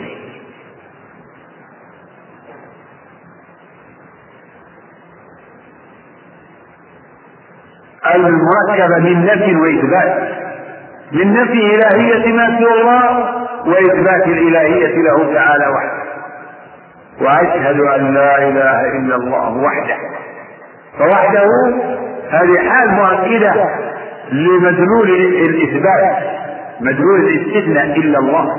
[8.15, 10.31] المركبة من نفي وإثبات.
[11.11, 16.00] من نفي إلهية ما سوى الله وإثبات الإلهية له تعالى وحده.
[17.21, 19.97] وأشهد أن لا إله إلا الله وحده.
[20.99, 21.47] فوحده
[22.31, 23.53] هذه حال مؤكدة
[24.31, 25.09] لمدلول
[25.49, 26.17] الإثبات
[26.81, 28.55] مدلول الاستثناء إلا الله.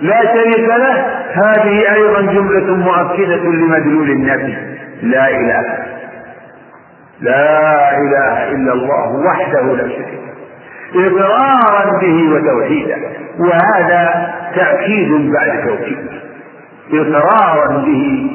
[0.00, 4.56] لا شريك له هذه أيضا جملة مؤكدة لمدلول النبي.
[5.02, 5.64] لا إله
[7.20, 10.20] لا إله إلا الله وحده لا شريك
[10.94, 12.96] إقرارا به وتوحيدا
[13.38, 16.06] وهذا تأكيد بعد توكيد
[16.92, 18.30] إقرارا به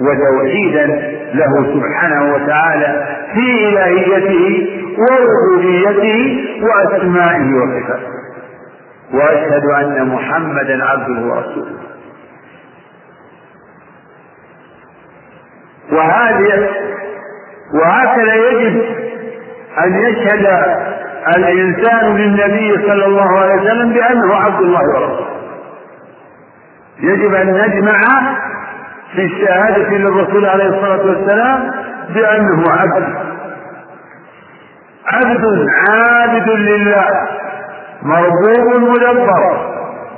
[0.00, 0.86] وتوحيدا
[1.34, 8.12] له سبحانه وتعالى في إلهيته وربوبيته وأسمائه وصفاته.
[9.14, 11.78] وأشهد أن محمدا عبده ورسوله.
[15.92, 16.68] وهذه
[17.74, 18.82] وهكذا يجب
[19.84, 20.46] أن يشهد
[21.36, 25.31] الإنسان للنبي صلى الله عليه وسلم بأنه عبد الله ورسوله.
[27.02, 28.00] يجب أن نجمع
[29.14, 31.70] في الشهادة للرسول عليه الصلاة والسلام
[32.14, 33.14] بأنه عبد.
[35.06, 37.08] عبد عابد لله
[38.02, 39.72] مربوب مدبر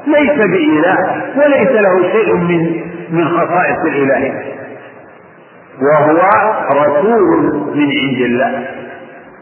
[0.07, 4.55] ليس بإله وليس له شيء من من خصائص الإلهية
[5.83, 6.21] وهو
[6.73, 7.45] رسول
[7.75, 8.67] من عند الله.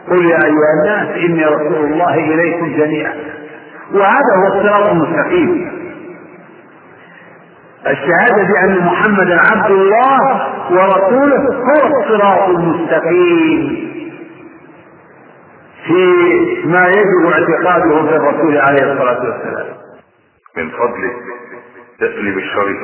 [0.09, 3.13] قل يا أيها الناس إني رسول الله إليكم جميعا.
[3.93, 5.82] وهذا هو الصراط المستقيم.
[7.87, 10.19] الشهادة بأن محمدا عبد الله
[10.71, 13.93] ورسوله هو الصراط المستقيم.
[15.87, 16.03] في
[16.65, 19.65] ما يجب اعتقاده في الرسول عليه الصلاة والسلام.
[20.57, 21.15] من فضلك
[21.99, 22.77] تقلب الشريط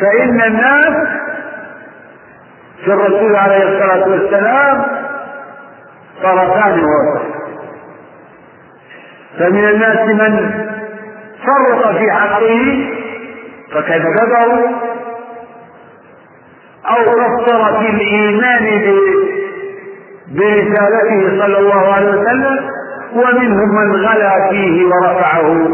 [0.00, 1.08] فإن الناس
[2.84, 4.84] في الرسول عليه الصلاة والسلام
[6.22, 7.38] طرفان ووسط.
[9.38, 10.50] فمن الناس من
[11.46, 12.88] فرط في حقه
[13.72, 14.70] فكذبه
[16.88, 18.64] أو قصر في الإيمان
[20.28, 22.70] برسالته صلى الله عليه وسلم
[23.14, 25.68] ومنهم من غلا فيه ورفعه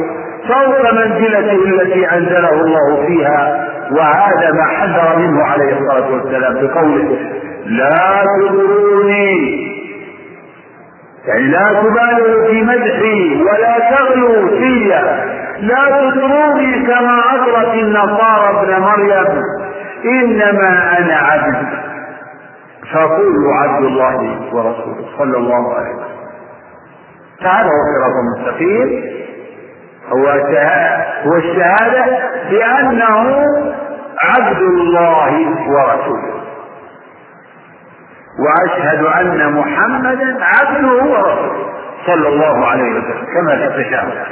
[0.48, 1.52] فوق منزلته
[1.82, 3.68] التي أنزله الله فيها.
[3.96, 7.18] وهذا ما حذر منه عليه الصلاة والسلام بقوله
[7.66, 9.64] لا تغروني
[11.26, 14.88] يعني لا تبالغوا في مدحي ولا تغلوا في.
[15.60, 19.26] لا تطروني كما أطرت النصارى ابن مريم
[20.04, 21.66] إنما أنا عبد.
[22.92, 24.16] فقولوا عبد الله
[24.52, 26.14] ورسوله صلى الله عليه وسلم.
[27.40, 29.04] فهذا هو الصراط المستقيم.
[30.12, 30.26] هو
[31.26, 32.18] هو الشهادة
[32.50, 33.44] بأنه
[34.22, 36.44] عبد الله ورسوله.
[38.38, 41.72] وأشهد أن محمدا عبده ورسوله.
[42.06, 43.26] صلى الله عليه وسلم.
[43.34, 44.26] كما التشهد.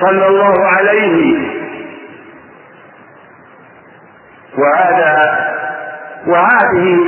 [0.00, 1.48] صلى الله عليه
[4.58, 5.44] وهذا
[6.26, 6.98] وهذه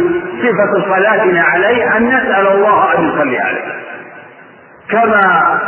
[0.42, 3.76] صفة صلاتنا عليه أن نسأل الله أن يصلي عليه.
[4.90, 5.58] كما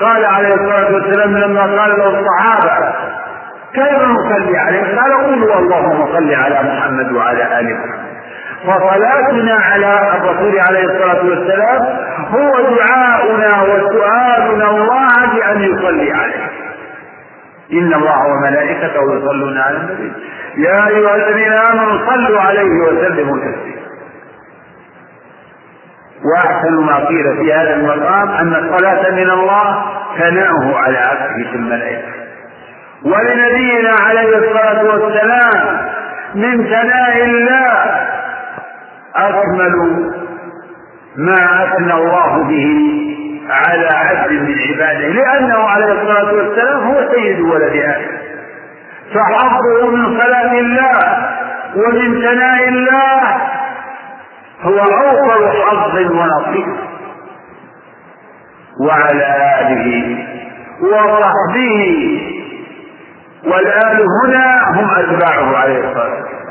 [0.00, 2.94] قال عليه الصلاة والسلام لما قال له الصحابة
[3.74, 8.14] كيف نصلي عليه؟ قال قولوا اللهم صل على محمد وعلى آل محمد.
[8.66, 11.80] فصلاتنا على الرسول عليه الصلاة والسلام
[12.30, 16.50] هو دعاؤنا وسؤالنا الله بأن يصلي عليه.
[17.72, 20.12] إن الله وملائكته يصلون على النبي.
[20.56, 23.83] يا أيها الذين آمنوا صلوا عليه وسلموا تسليما.
[26.24, 29.84] وأحسن ما قيل في هذا المقام أن الصلاة من الله
[30.18, 32.08] ثناؤه على عبده في الملائكة.
[33.04, 35.80] ولنبينا عليه الصلاة والسلام
[36.34, 37.72] من ثناء الله
[39.16, 39.72] أكمل
[41.16, 42.90] ما أثنى الله به
[43.50, 48.16] على عبد من عباده لأنه عليه الصلاة والسلام هو سيد ولد آدم.
[49.14, 51.28] فحظه من صلاة الله
[51.76, 53.20] ومن ثناء الله
[54.64, 56.76] هو أوفر حظ ونصيب.
[58.80, 59.26] وعلى
[59.60, 60.16] آله
[60.82, 62.20] وصحبه.
[63.44, 66.44] والآل هنا هم أتباعه عليه الصلاة والسلام.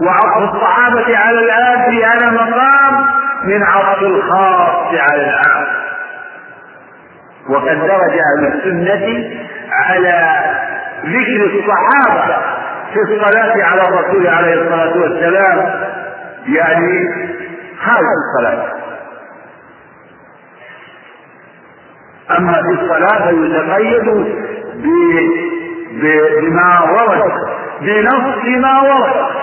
[0.00, 3.06] وعطف الصحابة على الآل في هذا المقام
[3.44, 5.66] من عطف الخاص على العام
[7.50, 9.30] وقد درج أهل السنة
[9.72, 10.34] على
[11.04, 12.36] ذكر الصحابة
[12.94, 15.84] في الصلاة على الرسول عليه الصلاة والسلام.
[16.46, 17.08] يعني
[17.84, 18.72] خارج الصلاة.
[22.38, 24.04] أما في الصلاة فيتقيد
[26.42, 27.32] بما ورد
[27.80, 29.34] بنص ما ورد.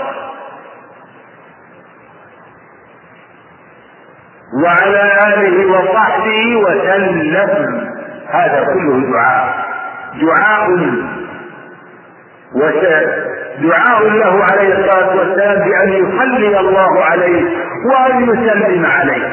[4.63, 7.91] وعلى آله وصحبه وسلم.
[8.29, 9.65] هذا كله دعاء.
[10.21, 10.67] دعاء
[13.59, 17.43] دعاء له عليه الصلاة والسلام بأن يصلي الله عليه
[17.91, 19.27] وأن يسلم عليه.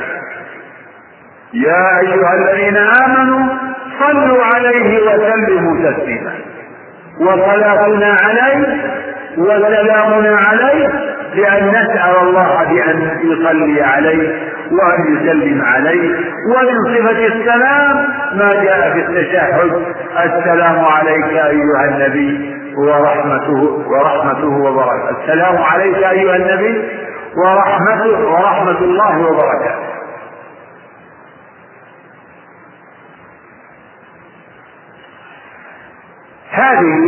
[1.55, 3.47] يا أيها الذين آمنوا
[4.01, 6.33] صلوا عليه وسلموا تسليما.
[7.21, 8.77] وصلاتنا عليه
[9.39, 10.89] وسلامنا عليه
[11.35, 14.33] بأن نسأل الله بأن يصلي عليه
[14.73, 16.17] وأن يسلم عليه.
[16.57, 19.87] ومن صفة السلام ما جاء في التشهد.
[20.25, 22.58] السلام عليك أيها النبي.
[22.79, 23.61] ورحمته
[23.91, 25.23] ورحمته وبركاته.
[25.23, 26.89] السلام عليك أيها النبي
[27.45, 29.89] ورحمته ورحمة الله وبركاته.
[36.51, 36.99] هذه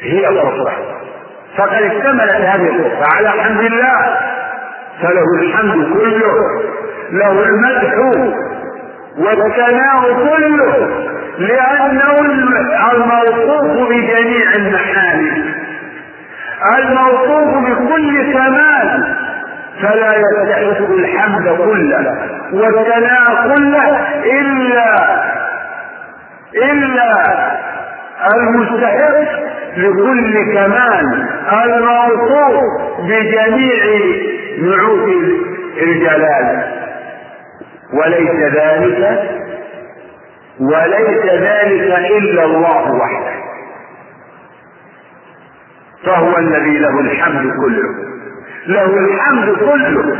[0.00, 0.72] هي الخطبة
[1.56, 4.18] فقد اكتملت هذه الخطبة على حمد الله
[5.02, 6.34] فله الحمد كله
[7.10, 7.94] له المدح
[9.18, 11.07] والثناء كله.
[11.38, 12.20] لأنه
[12.92, 15.54] الموصوف بجميع المحامد
[16.78, 19.16] الموصوف بكل كمال.
[19.82, 22.16] فلا يستحق الحمد كله
[22.52, 23.98] والثناء كله
[24.40, 24.90] إلا
[26.72, 27.12] إلا
[28.34, 29.18] المستحق
[29.76, 31.26] لكل كمال.
[31.64, 32.64] الموصوف
[32.98, 33.84] بجميع
[34.62, 35.08] نعوت
[35.82, 36.62] الجلال.
[37.94, 39.30] وليس ذلك
[40.60, 43.38] وليس ذلك إلا الله وحده.
[46.06, 47.94] فهو الذي له الحمد كله.
[48.66, 50.18] له الحمد كله.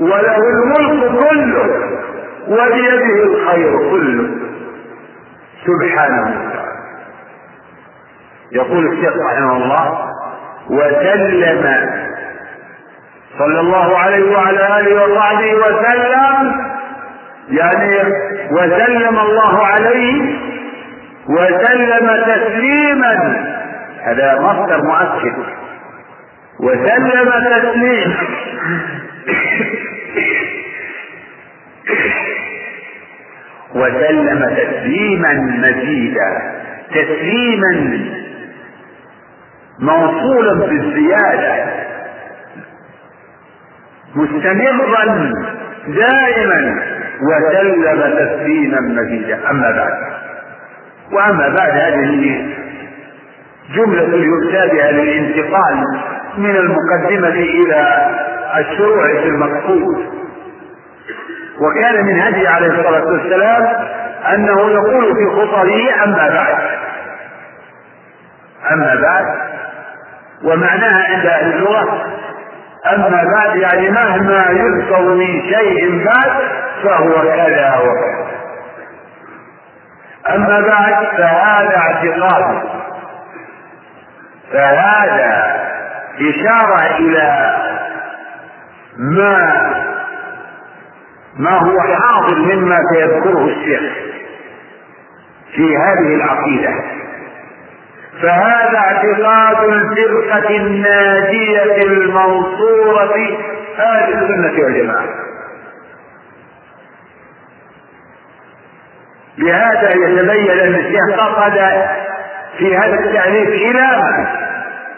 [0.00, 1.90] وله الملك كله.
[2.48, 4.30] وبيده الخير كله.
[5.66, 6.76] سبحانه وتعالى.
[8.52, 10.10] يقول الشيخ رحمه الله
[10.70, 11.90] وسلم.
[13.38, 16.75] صلى الله عليه وعلى آله وصحبه وسلم.
[17.48, 17.98] يعني
[18.50, 20.36] وسلم الله عليه
[21.28, 23.44] وسلم تسليما.
[24.02, 25.36] هذا مصدر مؤكد.
[26.60, 28.16] وسلم تسليما.
[33.74, 36.52] وسلم تسليما مزيدا.
[36.90, 38.00] تسليما
[39.80, 41.66] موصولا بالزيادة.
[44.16, 45.32] مستمرا
[45.88, 46.95] دائما.
[47.22, 49.50] وسلم تسليما مزيدا.
[49.50, 49.92] أما بعد.
[51.12, 52.46] وأما بعد هذه
[53.74, 55.84] جملة يؤتى بها للانتقال
[56.38, 58.06] من المقدمة إلى
[58.58, 60.06] الشروع في المقصود.
[61.60, 63.66] وكان من هدي عليه الصلاة والسلام
[64.34, 66.56] أنه يقول في خطبه أما بعد.
[68.72, 69.24] أما بعد.
[70.44, 72.06] ومعناها عند أهل اللغة
[72.94, 76.32] أما بعد يعني مهما يذكر من شيء بعد
[76.82, 78.26] فهو كذا وكذا.
[80.34, 82.62] أما بعد فهذا اعتقاد.
[84.52, 85.56] فهذا
[86.20, 87.56] إشارة إلى
[88.98, 89.72] ما
[91.38, 93.92] ما هو حاضر مما سيذكره الشيخ
[95.54, 96.70] في هذه العقيدة.
[98.22, 103.14] فهذا اعتقاد الفرقة الناجية المنصورة
[103.78, 105.04] أهل السنة والجماعة
[109.38, 111.52] لهذا يتبين أن الشيخ فقد
[112.58, 113.88] في هذا التعريف إلى؟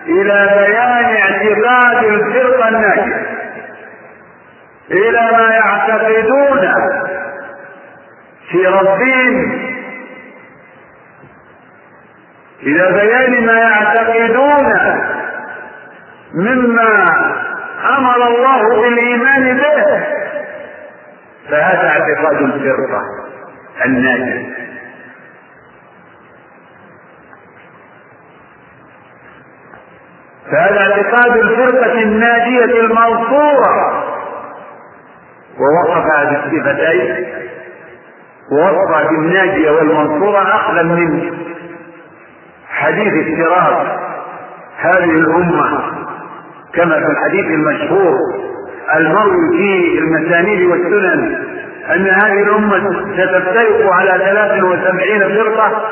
[0.07, 3.27] إلى بيان اعتقاد الفرقة الناجية
[4.91, 6.73] إلى ما يعتقدون
[8.51, 9.69] في ربهم
[12.69, 14.73] إلى بيان ما يعتقدون
[16.35, 17.05] مما
[17.99, 20.05] أمر الله بالإيمان به
[21.51, 23.03] فهذا اعتقاد الفرقة
[23.85, 24.49] الناجية
[30.53, 34.05] فهذا اعتقاد الفرقة الناجية المنصورة.
[35.59, 37.27] ووصفها بالصفتين
[38.53, 41.33] ووصف بالناجية والمنصورة أخذا من
[42.79, 43.87] حديث افتراض
[44.79, 45.81] هذه الأمة
[46.75, 48.15] كما في الحديث المشهور
[48.97, 51.39] المروي في المسانيد والسنن
[51.95, 55.83] أن هذه الأمة ستفترق على ثلاث وسبعين فرقة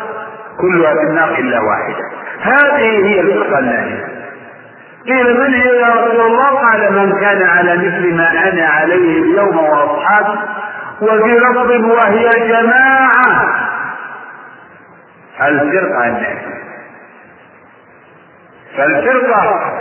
[0.60, 2.04] كلها في النار إلا واحدة.
[2.42, 4.04] هذه هي الفرقة الناجية.
[5.06, 9.56] قيل من هي يا رسول الله؟ قال من كان على مثل ما أنا عليه اليوم
[9.56, 10.38] وأصحابي
[11.02, 13.44] وفي لفظ وهي جماعة.
[15.42, 16.56] الفرقة الناجية.
[18.76, 19.72] فالفرقة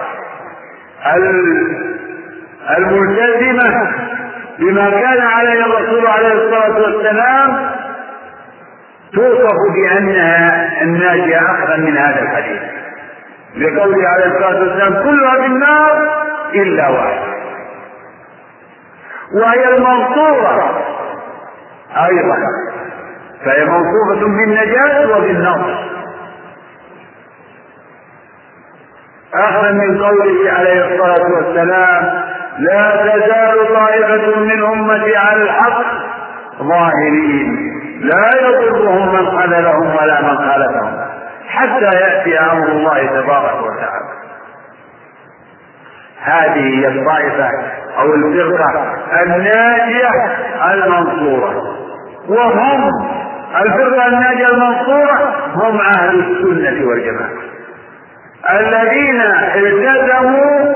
[2.78, 3.92] الملتزمة
[4.60, 7.72] بما كان عليه الرسول عليه الصلاة والسلام
[9.14, 12.62] توصف بأنها الناجية اخذا من هذا الحديث.
[13.58, 15.92] لقوله عليه الصلاة والسلام كلها في النار
[16.54, 17.20] إلا واحد
[19.34, 20.82] وهي المنصورة
[21.98, 22.38] أيضا.
[23.46, 25.95] فهي موصوفه بالنجاة وبالنصر.
[29.44, 32.24] اخذا من قوله عليه الصلاة والسلام
[32.60, 35.82] لا تزال طائفة من أمتي على الحق
[36.62, 37.72] ظاهرين
[38.02, 41.06] لا يضرهم من خذلهم ولا من خالفهم
[41.48, 44.16] حتى يأتي أمر الله تبارك وتعالى.
[46.24, 47.50] هذه هي الطائفة
[48.00, 50.10] أو الفرقة الناجية
[50.74, 51.64] المنصورة.
[52.30, 52.90] وهم
[53.62, 57.30] الفرقة الناجية المنصورة هم أهل السنة والجماعة.
[58.52, 59.22] الذين
[59.56, 60.76] التزموا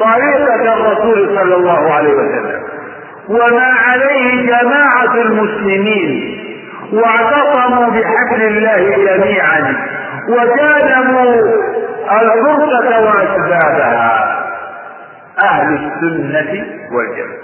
[0.00, 2.62] طريقة الرسول صلى الله عليه وسلم.
[3.28, 6.40] وما عليه جماعة المسلمين.
[6.92, 9.86] واعتصموا بحبل الله جميعا.
[10.28, 11.34] وجانبوا
[12.10, 14.36] الفرقة وأسبابها.
[15.44, 17.40] أهل السنة والجماعة.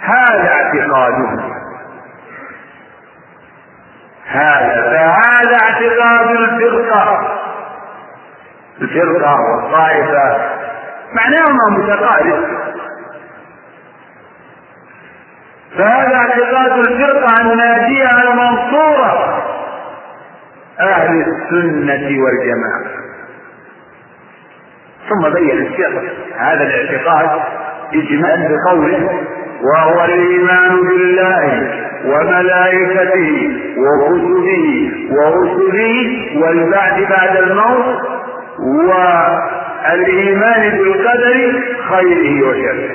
[0.00, 1.52] هذا اعتقادهم.
[4.26, 7.38] هذا فهذا اعتقاد الفرقة.
[8.82, 10.36] الفرقة والطائفة.
[11.14, 12.44] معناهما متقارب.
[15.78, 19.42] فهذا اعتقاد الفرقة الناجية المنصورة
[20.80, 22.84] أهل السنة والجماعة.
[25.08, 25.88] ثم بين الشيخ
[26.38, 27.40] هذا الاعتقاد
[27.94, 29.20] إجمال بقوله
[29.62, 31.70] وهو الإيمان بالله
[32.06, 37.96] وملائكته وكتبه ورسله والبعث بعد الموت
[38.58, 42.90] والإيمان بالقدر خيره وشره.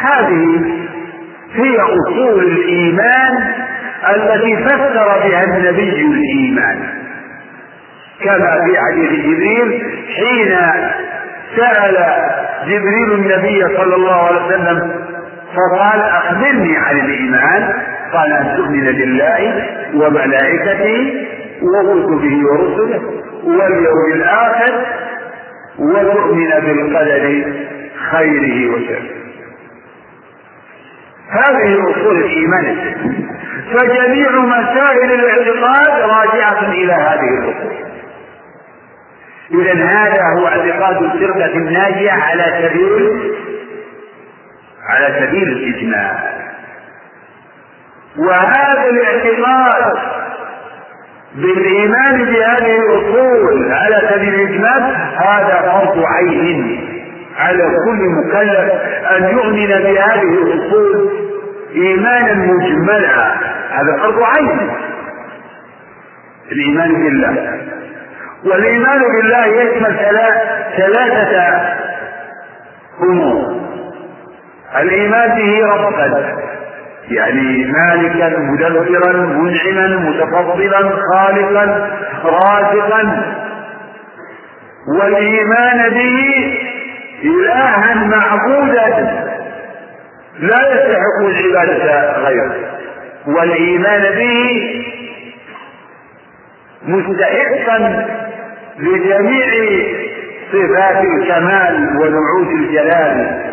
[0.00, 0.60] هذه
[1.54, 3.32] هي أصول الإيمان
[4.14, 6.78] التي فسر بها النبي الإيمان.
[8.24, 9.82] كما في حديث جبريل
[10.16, 10.56] حين
[11.56, 11.96] سأل
[12.66, 14.78] جبريل النبي صلى الله عليه وسلم
[15.56, 17.72] فقال أخبرني عن الإيمان.
[18.12, 21.27] قال أن تؤمن بالله وملائكته
[21.62, 23.02] وكتبه ورسله
[23.44, 24.86] واليوم الآخر
[25.78, 27.52] وتؤمن بالقدر
[28.10, 29.10] خيره وشره.
[31.30, 32.94] هذه أصول الإيمان.
[33.72, 37.78] فجميع مسائل الاعتقاد راجعة إلى هذه الأصول.
[39.50, 43.32] إذا هذا هو اعتقاد الفرقة الناجية على سبيل
[44.88, 46.38] على سبيل الإجماع.
[48.18, 49.98] وهذا الاعتقاد
[51.34, 54.78] بالإيمان بهذه الأصول على سبيل الإجماع
[55.16, 56.88] هذا فرض عين.
[57.38, 58.72] على كل مكلف
[59.16, 61.10] أن يؤمن بهذه الأصول
[61.74, 63.34] إيمانا مجملا
[63.70, 64.70] هذا فرض عين.
[66.52, 67.58] الإيمان بالله.
[68.44, 69.96] والإيمان بالله يشمل
[70.76, 71.60] ثلاثة
[73.02, 73.60] أمور.
[74.82, 76.38] الإيمان به ربا
[77.10, 81.90] يعني مالكا مدبرا منعما متفضلا خالقا
[82.24, 83.22] رازقا.
[84.98, 86.56] والإيمان به
[87.24, 88.88] إلها معبودا.
[90.38, 92.54] لا يستحق العبادة غيره.
[93.26, 94.74] والإيمان به
[96.86, 98.06] مستحقا
[98.78, 99.80] لجميع
[100.52, 103.48] صفات الكمال ونعوت الجلال.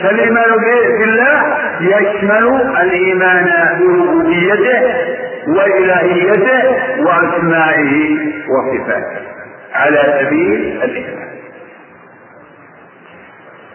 [0.00, 0.50] فالإيمان
[0.98, 3.46] بالله يشمل الإيمان
[3.80, 4.80] بربوبيته
[5.48, 6.62] وإلهيته
[7.02, 8.18] وأسمائه
[8.48, 9.20] وصفاته
[9.74, 11.28] على سبيل الإيمان.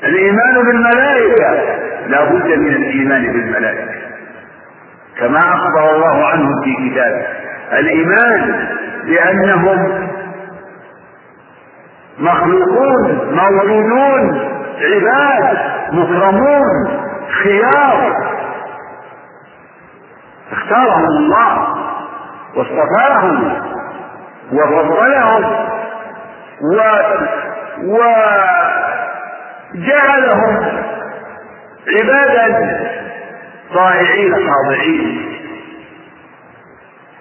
[0.04, 3.92] الإيمان بالملائكة لا بد من الإيمان بالملائكة.
[5.20, 7.26] كما أخبر الله عنهم في كتابه
[7.80, 8.68] الإيمان
[9.06, 10.08] بأنهم
[12.20, 14.40] مخلوقون موجودون
[14.82, 15.77] عباد.
[15.92, 16.88] مكرمون
[17.44, 18.28] خيار.
[20.52, 21.76] اختارهم الله
[22.56, 23.62] واصطفاهم
[24.54, 25.44] وفضلهم
[26.62, 26.78] و
[29.74, 30.54] وجعلهم
[31.98, 32.48] عبادا
[33.74, 35.34] طائعين خاضعين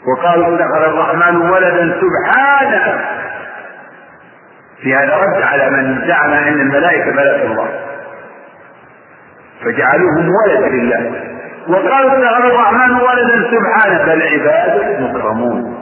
[0.06, 2.84] وقالوا اتخذ الرحمن ولدا سبحانه.
[4.82, 7.68] في هذا رد على من زعم أن الملائكة ملك الله.
[9.64, 11.12] فجعلوهم ولدا لله.
[11.68, 15.74] وقالوا اتخذ الرحمن ولدا سبحانه بل عباد مكرمون.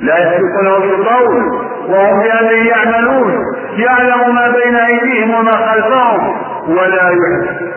[0.00, 1.42] لا يسبقونه بالقول
[1.88, 3.32] وهم بأمره يعملون
[3.76, 6.36] يعلم ما بين أيديهم وما خلفهم
[6.68, 7.70] ولا يحب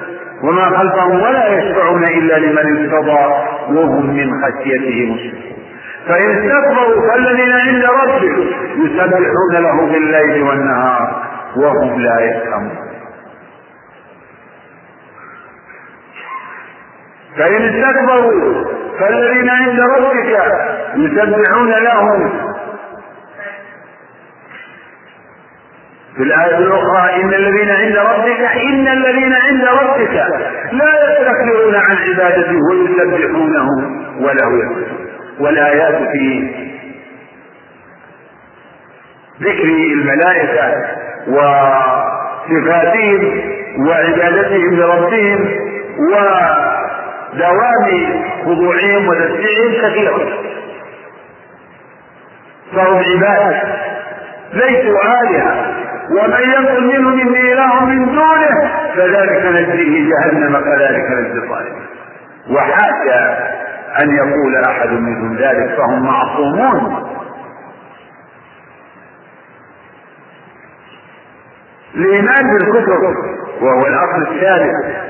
[0.44, 3.26] وما خلفهم ولا يشفعون إلا لمن ارتضى
[3.70, 5.54] وهم من خشيته مشركون
[6.08, 8.38] فإن استكبروا فالذين عند ربك
[8.78, 11.22] يسبحون له بالليل والنهار
[11.58, 12.78] وهم لا يفهمون.
[17.38, 18.66] فإن استكبروا
[19.00, 20.40] فالذين عند ربك
[20.96, 22.30] يسبحون له
[26.16, 30.14] في الآية الأخرى إن الذين عند ربك إن الذين عند ربك
[30.72, 33.68] لا يستكبرون عن عبادته ويسبحونه
[34.20, 35.08] وله يسبحون
[35.40, 36.52] والآيات في
[39.42, 40.86] ذكر الملائكة
[42.48, 43.22] وصفاتهم
[43.88, 45.50] وعبادتهم لربهم
[47.34, 50.44] ودوام خضوعهم وتسبيحهم كثيرة.
[52.76, 53.62] فهم عباد
[54.54, 55.74] ليسوا آلهة
[56.12, 61.86] ومن يكن منهم إني إله من دونه فذلك نجزيه جهنم كذلك نجزي الظالمين.
[62.52, 63.54] وحاشا
[64.02, 67.04] أن يقول أحد منهم ذلك فهم معصومون.
[71.96, 73.04] الإيمان بالكتب
[73.62, 75.03] وهو الأصل الثالث.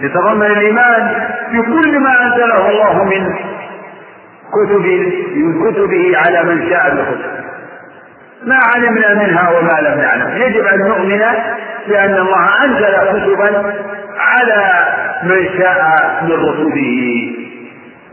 [0.00, 3.34] يتضمن الإيمان بكل ما أنزله الله من
[4.52, 4.86] كتب
[5.36, 7.30] من كتبه على من شاء بالكتب.
[8.44, 10.42] ما علمنا منها وما لم نعلم.
[10.42, 11.22] يجب أن نؤمن
[11.88, 13.74] بأن الله أنزل كتبا
[14.18, 14.86] على
[15.22, 17.32] من شاء من رسله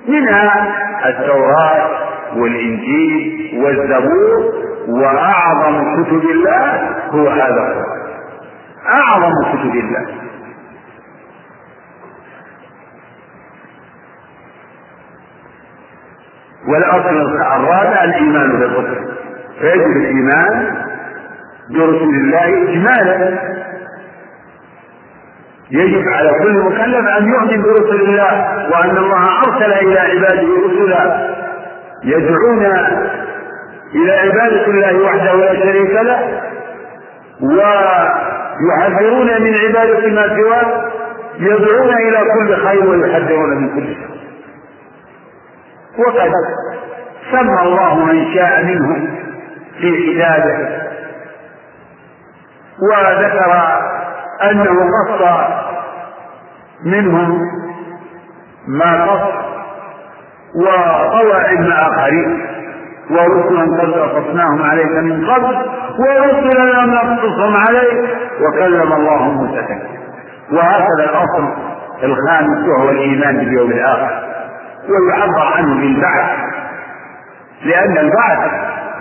[0.08, 0.76] منها
[1.06, 1.90] التوراة
[2.36, 4.54] والإنجيل والزبور
[4.88, 8.06] وأعظم كتب الله هو هذا القرآن.
[8.88, 10.25] أعظم كتب الله.
[16.68, 17.16] والأصل
[17.56, 19.06] الرابع الإيمان بالرسل.
[19.60, 20.76] فيجب الإيمان
[21.70, 23.40] برسل الله إجمالا.
[25.72, 28.34] يجب على كل مكلف أن يؤمن برسل الله
[28.72, 31.04] وأن الله أرسل إلى عباده رسلا.
[32.04, 32.66] يدعون
[33.96, 36.20] إلى عبادة الله وحده لا شريك له
[37.42, 40.92] ويحذرون من عبادة ما سواه.
[41.40, 44.05] يدعون إلى كل خير ويحذرون من كل شر.
[45.98, 46.32] وقد
[47.32, 49.08] سمى الله من شاء منهم
[49.82, 50.58] في كتابه
[52.82, 53.52] وذكر
[54.52, 55.22] أنه قص
[56.86, 57.40] منهم
[58.68, 59.34] ما قص
[60.56, 62.46] وروى علم آخرين
[63.12, 65.56] ورسلا قد قصصناهم عليك من قبل
[66.00, 68.10] ورسلا لم نقصصهم عليك
[68.42, 69.66] وكلم الله موسى
[70.52, 71.54] وهكذا الأصل
[72.04, 74.35] الخامس وهو الإيمان باليوم الآخر.
[74.90, 76.40] ويعبر عنه بالبعث
[77.64, 78.52] لأن البعث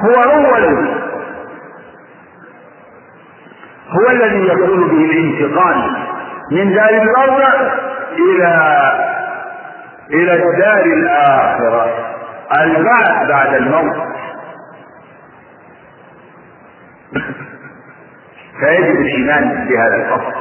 [0.00, 0.88] هو اول
[3.90, 5.96] هو الذي يكون به الانتقال
[6.52, 7.42] من دار الأرض
[8.18, 8.80] إلى
[10.10, 11.86] إلى الدار الآخرة.
[12.60, 13.96] البعث بعد الموت.
[18.60, 20.32] فيجب الإيمان بهذا الفصل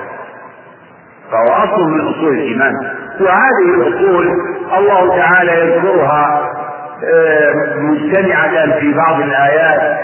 [1.31, 2.73] فهو اصل من أصول الإيمان.
[3.21, 4.27] وهذه الأصول
[4.77, 6.49] الله تعالى يذكرها
[7.75, 9.97] مجتمعة في بعض الآيات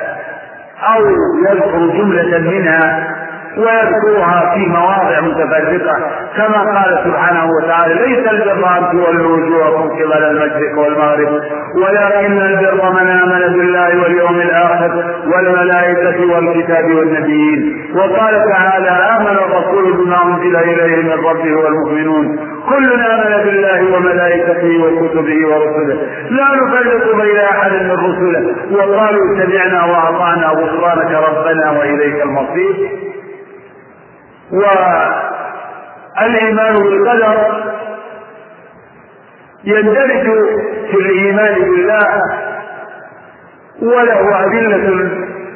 [0.96, 1.06] أو
[1.50, 3.16] يذكر جملة منها
[3.58, 5.96] ويذكرها في مواضع متفرقة.
[6.38, 11.42] كما قال سبحانه وتعالى ليس البر أن تولوا وجوهكم قبل المشرق والمغرب
[11.76, 17.90] ولكن البر من آمن بالله واليوم الآخر والملائكة والكتاب والنبيين.
[17.96, 22.40] وقال تعالى آمن الرسول بما أنزل إليه من ربه والمؤمنون.
[22.70, 25.98] كل آمن بالله وملائكته وكتبه ورسله.
[26.30, 28.56] لا نفرق بين أحد من رسله.
[28.72, 32.90] وقالوا سمعنا وأطعنا غفرانك ربنا وإليك المصير.
[36.18, 37.38] والإيمان بالقدر
[39.64, 40.26] يندرج
[40.92, 42.08] في الإيمان بالله
[43.82, 45.10] وله أدلة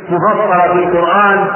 [0.10, 1.48] مفصلة في القرآن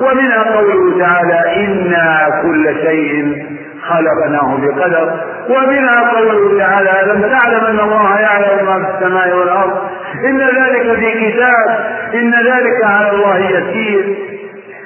[0.00, 3.46] ومنها قوله تعالى إنا كل شيء
[3.88, 9.78] خلقناه بقدر ومنها قوله تعالى ألم تعلم أن الله يعلم ما في السماء والأرض
[10.24, 11.66] إن ذلك في كتاب
[12.14, 14.16] إن ذلك على الله يسير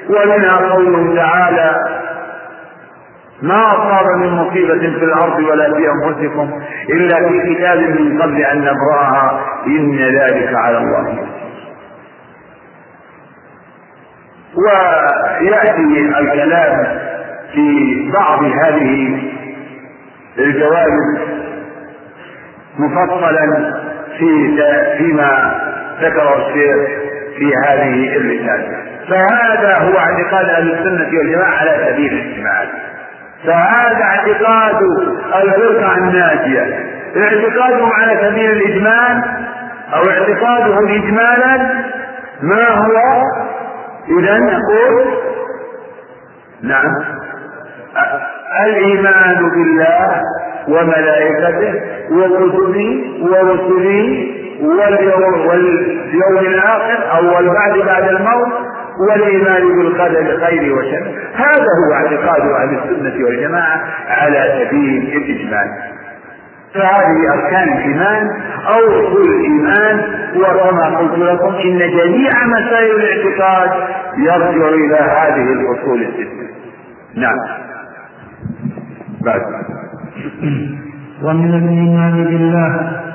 [0.09, 1.77] ومنها قوله تعالى
[3.43, 8.59] ما أصاب من مصيبة في الأرض ولا في أنفسكم إلا في كتاب من قبل أن
[8.61, 9.41] نبرأها.
[9.67, 11.27] إن ذلك على الله.
[14.57, 16.99] ويأتي الكلام
[17.55, 17.69] في
[18.15, 19.23] بعض هذه
[20.39, 21.19] الجوانب
[22.79, 23.75] مفصلا
[24.19, 24.57] في
[24.99, 25.61] فيما
[26.03, 26.89] ذكره الشيخ
[27.39, 28.88] في هذه الرسالة.
[29.11, 32.65] فهذا هو اعتقاد أهل السنة والجماعة على سبيل الاجتماع
[33.47, 34.83] فهذا اعتقاد
[35.43, 36.87] الفرقة الناجية.
[37.17, 39.23] اعتقادهم على سبيل الإجمال
[39.95, 41.85] أو اعتقادهم إجمالا
[42.43, 43.23] ما هو؟
[44.19, 45.15] إذا نقول
[46.63, 47.05] نعم.
[48.67, 50.23] الإيمان بالله
[50.69, 51.81] وملائكته
[52.11, 54.27] وكتبه ورسله
[54.63, 58.68] واليوم, واليوم الآخر أو البعد بعد الموت
[59.01, 65.69] والإيمان بالقدر خير وشر هذا هو اعتقاد أهل السنة والجماعة على سبيل الإجمال.
[66.75, 68.31] فهذه أركان الإيمان
[68.67, 70.03] أو أصول الإيمان
[70.37, 73.71] وكما قلت لكم إن جميع مسائل الاعتقاد
[74.19, 76.49] يرجع إلى هذه الأصول الستة.
[77.15, 77.39] نعم.
[79.25, 79.43] بعد.
[81.25, 82.71] ومن الإيمان بالله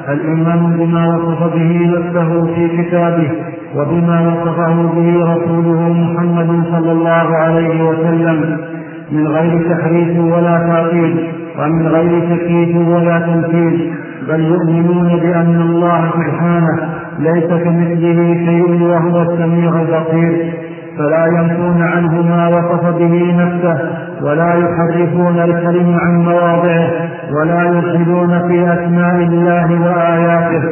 [0.10, 3.32] الإيمان بما وصف به نفسه في كتابه
[3.76, 8.58] وبما وصفه به رسوله محمد صلى الله عليه وسلم.
[9.12, 11.28] من غير تحريف ولا تعطيل
[11.60, 13.94] ومن غير تكييف ولا تمثيل
[14.30, 16.76] بل يؤمنون بأن الله سبحانه
[17.20, 20.54] ليس كمثله شيء وهو السميع البصير.
[20.98, 23.78] فلا ينفون عنه ما وصف به نفسه
[24.22, 26.90] ولا يحرفون الكلم عن مواضعه
[27.32, 30.64] ولا يلحدون في أسماء الله وآياته.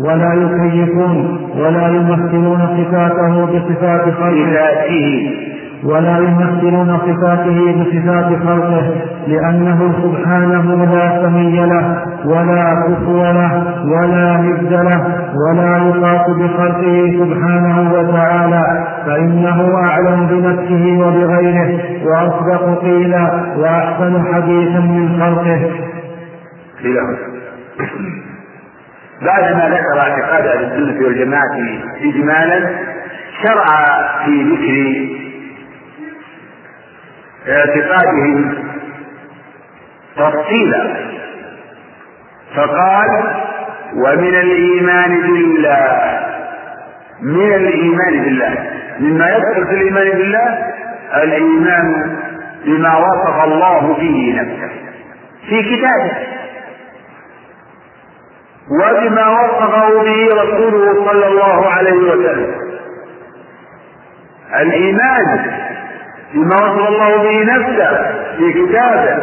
[0.00, 5.30] ولا يكيفون ولا يمثلون صفاته بصفات خلقه.
[5.84, 8.90] ولا يمثلون صفاته بصفات خلقه
[9.26, 13.52] لأنه سبحانه لا سمي له ولا كفو له
[13.84, 15.06] ولا ند له
[15.46, 25.70] ولا يطاق بخلقه سبحانه وتعالى فإنه أعلم بنفسه وبغيره وأصدق قيلا وأحسن حديثا من خلقه.
[29.22, 31.56] بعدما ذكر اعتقاد أهل السنة والجماعة
[32.02, 32.70] اجمالا
[33.42, 33.66] شرع
[34.24, 35.21] في ذكر
[37.48, 38.54] اعتقادهم
[40.16, 40.96] تفصيلا.
[42.56, 43.34] فقال
[43.94, 46.20] ومن الإيمان بالله
[47.22, 48.70] من الإيمان بالله.
[49.00, 50.72] مما يدخل في الإيمان بالله
[51.22, 52.16] الإيمان
[52.64, 54.70] بما وصف الله به نفسه
[55.48, 56.16] في كتابه.
[58.80, 62.54] وبما وصفه به رسوله صلى الله عليه وسلم.
[64.60, 65.52] الإيمان
[66.34, 67.90] بما وصف الله به نفسه
[68.38, 69.16] في كتابه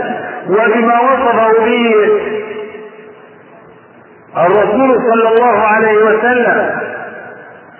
[0.49, 1.94] وبما وصفه به
[4.38, 6.80] الرسول صلى الله عليه وسلم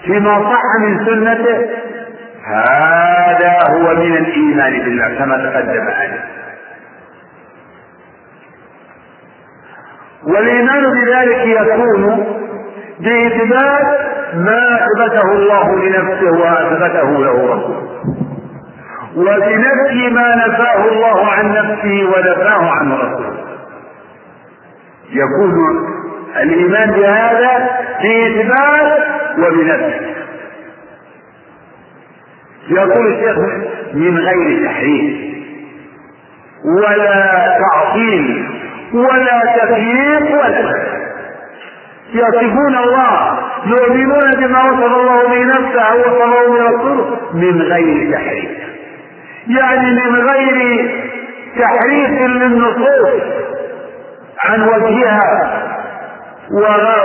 [0.06, 1.58] فيما صح من سنته
[2.46, 6.24] هذا هو من الإيمان بالله كما تقدم عليه.
[10.28, 12.26] والإيمان بذلك يكون
[13.00, 14.00] بإثبات
[14.34, 17.84] ما أثبته الله لنفسه وأثبته له رسوله.
[19.20, 23.44] وبنفي ما نفاه الله عن نفسه ونفاه عن رسوله.
[25.12, 25.54] يكون
[26.42, 27.70] الإيمان بهذا
[28.04, 28.98] بإثبات
[29.38, 30.10] وبنفي
[32.70, 33.38] يقول الشيخ
[33.94, 35.30] من غير تحريف
[36.78, 38.50] ولا تعطيل
[38.94, 41.00] ولا تفييق ولا.
[42.14, 48.69] يصفون الله يؤمنون بما وصف الله به نفسه وصفه من غير تحريف
[49.50, 50.90] يعني من غير
[51.60, 53.22] تحريف للنصوص
[54.44, 55.22] عن وجهها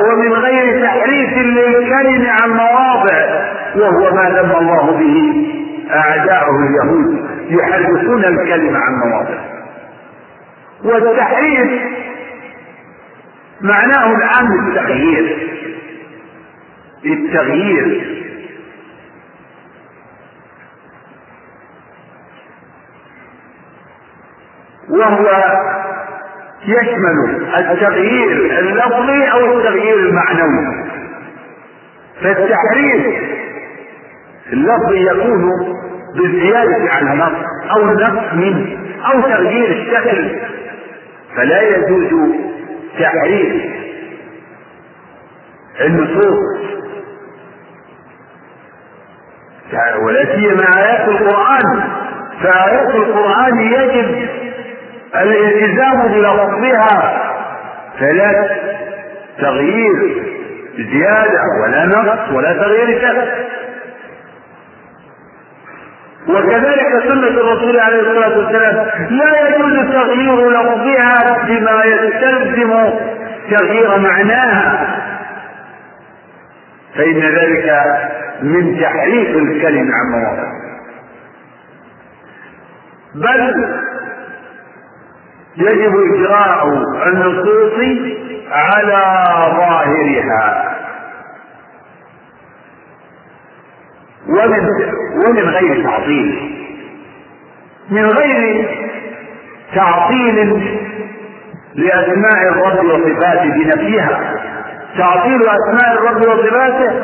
[0.08, 3.44] ومن غير تحريف للكلم عن مواضع
[3.76, 5.46] وهو ما ذم الله به
[5.90, 9.38] أعداءه اليهود يحرفون الكلمة عن مواضع.
[10.84, 11.82] والتحريف
[13.60, 15.38] معناه العام التغيير
[17.06, 18.13] التغيير
[24.98, 25.26] وهو
[26.66, 30.84] يشمل التغيير اللفظي أو التغيير المعنوي.
[32.22, 33.06] فالتحريف
[34.52, 35.44] اللفظي يكون
[36.16, 38.78] بالزيادة على النص أو النقص منه
[39.12, 40.38] أو تغيير الشكل.
[41.36, 42.30] فلا يجوز
[43.00, 43.62] تحريف
[45.80, 46.64] النصوص.
[50.02, 51.82] ولا سيما آيات القرآن.
[52.42, 54.28] فآيات القرآن يجب
[55.22, 57.20] الالتزام بلفظها
[58.00, 58.50] فلا
[59.40, 60.22] تغيير
[60.76, 63.44] زيادة ولا نقص ولا تغيير شكل
[66.28, 72.90] وكذلك سنة الرسول عليه الصلاة والسلام لا يجوز تغيير لفظها بما يستلزم
[73.50, 74.86] تغيير معناها.
[76.94, 77.82] فإن ذلك
[78.42, 80.48] من تحريف الكلمة عن مواضع.
[83.14, 83.64] بل
[85.56, 86.66] يجب إجراء
[87.06, 87.74] النصوص
[88.50, 89.02] على
[89.56, 90.70] ظاهرها.
[94.28, 94.68] ومن
[95.26, 96.50] ومن غير تعطيل.
[97.90, 98.68] من غير
[99.74, 100.62] تعطيل
[101.74, 104.34] لأسماء الرب وصفاته بنفيها
[104.98, 107.02] تعطيل أسماء الرب وصفاته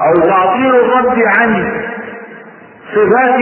[0.00, 1.80] أو تعطيل الرب عن
[2.94, 3.36] صفات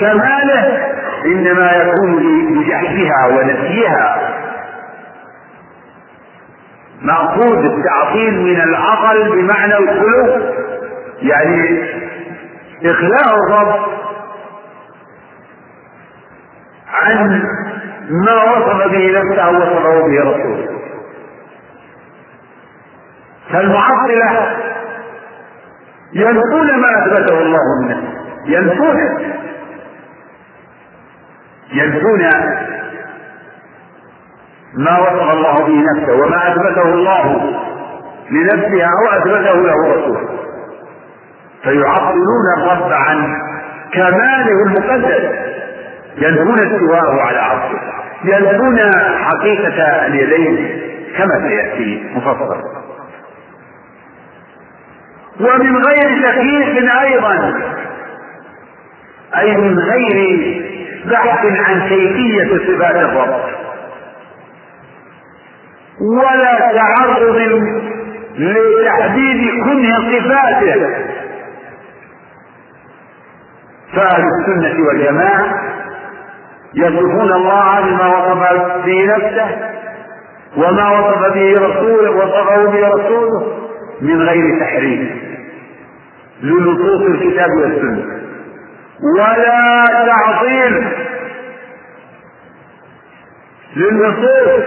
[0.00, 0.87] كماله
[1.24, 2.16] إنما يكون
[2.54, 4.34] بجحدها ونفيها
[7.02, 10.40] مأخوذ التعطيل من العقل بمعنى الخلو
[11.22, 11.84] يعني
[12.84, 13.88] إخلاء الرب
[16.92, 17.42] عن
[18.10, 20.78] ما وصف به نفسه وصفه به رسوله.
[23.52, 24.56] فالمعطلة
[26.12, 27.96] ينفون ما أثبته الله من
[28.46, 29.38] نفسه.
[31.72, 32.22] ينفون
[34.74, 37.52] ما وصف الله به نفسه وما أثبته الله
[38.30, 40.28] لنفسه أو أثبته له رسوله.
[41.62, 43.36] فيعطلون الرب عن
[43.92, 45.48] كماله المقدس.
[46.16, 47.78] ينفون استواءه على عرشه.
[48.24, 48.78] ينفون
[49.24, 50.80] حقيقة اليدين
[51.16, 52.62] كما سيأتي مفصل
[55.40, 57.62] ومن غير تكييف أيضا.
[59.36, 60.67] أي من غير
[61.06, 63.40] بحث عن كيفية صفات الرب
[66.00, 67.36] ولا تعرض
[68.38, 71.04] لتحديد كنه صفاته.
[73.94, 75.44] فأهل السنة والجماعة
[76.74, 79.48] يصفون الله بما وصف به نفسه
[80.56, 83.58] وما وصف به رسوله وصفه به رسوله
[84.00, 85.10] من غير تحريف
[86.42, 88.27] لنصوص الكتاب والسنة.
[89.02, 90.86] ولا تعطيل
[93.76, 94.62] للنصوص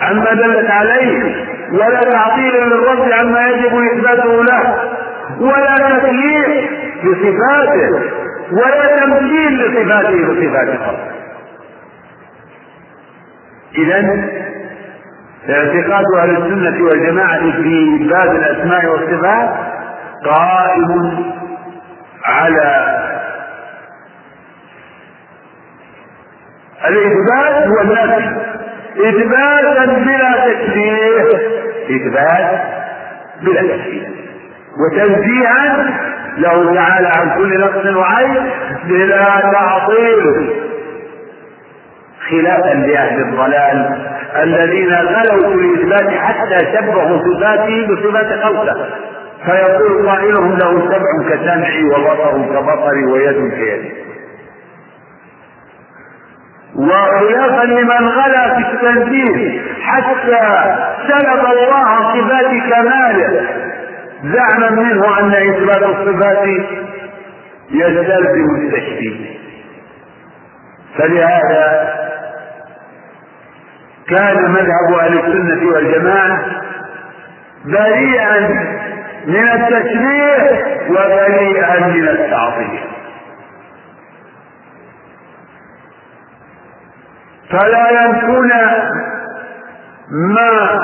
[0.00, 4.90] عما دلت عليه ولا تعطيل للرب عما يجب إثباته له
[5.40, 6.70] ولا تكييف
[7.04, 8.00] بصفاته
[8.52, 10.96] ولا تمثيل لصفاته خلقه
[13.78, 14.28] اذا
[15.50, 19.50] اعتقاد أهل السنة والجماعة في اثبات الأسماء والصفات
[20.24, 21.24] قائم
[22.24, 22.94] على
[26.88, 28.36] الاثبات هو النفي.
[28.96, 31.22] اثباتا بلا تشبيه
[31.90, 32.60] اثبات
[33.42, 34.08] بلا تشبيه
[34.80, 35.86] وتنزيها
[36.38, 38.42] له تعالى عن كل نقص وعيب
[38.84, 40.50] بلا تعطيل.
[42.30, 43.98] خلافا لاهل الضلال
[44.42, 48.86] الذين غلوا في الإثبات حتى شبهوا صفاته بصفات خلقه
[49.46, 53.92] فيقول قائلهم له سمع كسمعي وبصر كبصري ويد كيدي
[56.76, 60.74] وخلافا لمن غلا في التنزيل حتى
[61.08, 63.46] سلب الله صفات كماله.
[64.24, 66.48] زعما منه أن إثبات الصفات
[67.70, 69.38] يستلزم التشبيه
[70.98, 71.94] فلهذا
[74.08, 76.40] كان مذهب أهل السنة والجماعة
[77.64, 78.40] بريئا
[79.26, 82.80] من التشبيه وبريئا من التعطيل
[87.50, 88.50] فلا ينفون
[90.10, 90.80] ما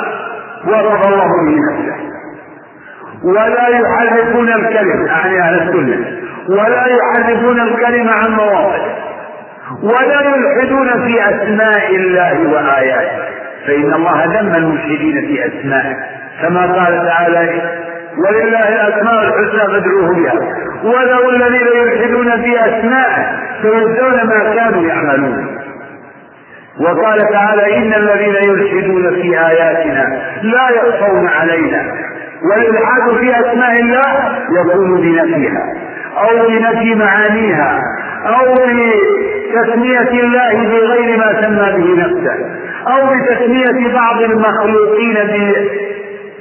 [0.66, 2.10] وصف الله به نفسه.
[3.24, 6.18] ولا يحرفون الكلم يعني أهل السنة.
[6.48, 8.96] ولا يحرفون الكلمة عن مواضعه.
[9.82, 13.30] ولا يلحدون في أسماء الله وآياته.
[13.66, 15.96] فإن الله ذم الملحدين في أسمائه
[16.42, 17.62] كما قال تعالى
[18.18, 20.34] ولله الأسماء الحسنى فادعوه بها.
[20.84, 23.26] ولو الذين يلحدون في أسمائه
[23.62, 25.59] سيجزون ما كانوا يعملون.
[26.80, 31.82] وقال تعالى إن الذين يلحدون في آياتنا لا يخفون علينا
[32.50, 35.62] والإلحاد في أسماء الله يكون بنفيها
[36.18, 37.80] أو بنفي معانيها
[38.26, 42.34] أو بتسمية الله بغير ما سمى به نفسه
[42.86, 45.16] أو بتسمية بعض المخلوقين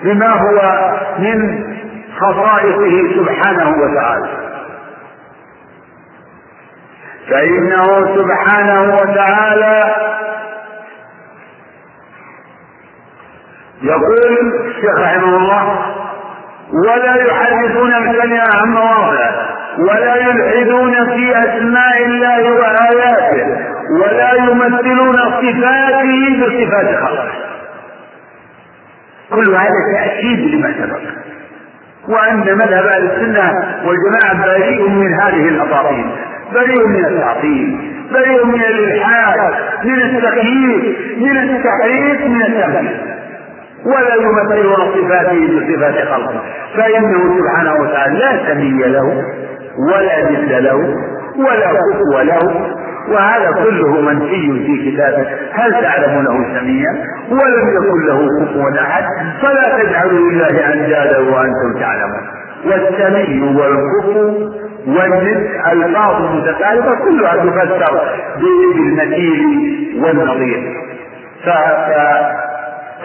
[0.03, 0.89] بما هو
[1.19, 1.64] من
[2.19, 4.30] خصائصه سبحانه وتعالى.
[7.30, 9.95] فإنه سبحانه وتعالى
[13.84, 15.80] يقول الشيخ رحمه الله
[16.85, 19.34] ولا يحرفون الكلمة عن مواضعه
[19.80, 23.57] ولا يلحدون في أسماء الله وآياته
[24.01, 27.31] ولا يمثلون صفاته بصفات خلقه.
[29.30, 30.99] كل هذا تأكيد لما سبق
[32.07, 33.51] وأن مذهب أهل السنة
[33.85, 36.06] والجماعة بريء من هذه الأباطيل
[36.53, 39.53] بريء من التعطيل بريء من الإلحاد
[39.84, 43.19] من التقييد من التحريف من التمثيل.
[43.91, 46.41] ولا يمثل صفاته بصفات خلقه.
[46.78, 49.24] فإنه سبحانه وتعالى لا سمي له
[49.94, 50.80] ولا مثل له
[51.38, 52.76] ولا كفو له.
[53.10, 55.26] وهذا كله منفي في كتابه.
[55.52, 56.91] هل تعلم له سميا
[57.30, 59.03] ولم يكن له كفوا أحد.
[59.41, 62.24] فلا تجعلوا لله أندادا وأنتم تعلمون.
[62.66, 64.49] والسمي والكفو
[64.88, 67.94] والند ألفاظ متقاربة كلها تفسر
[68.40, 69.44] بالمثيل
[70.03, 70.61] والنظير.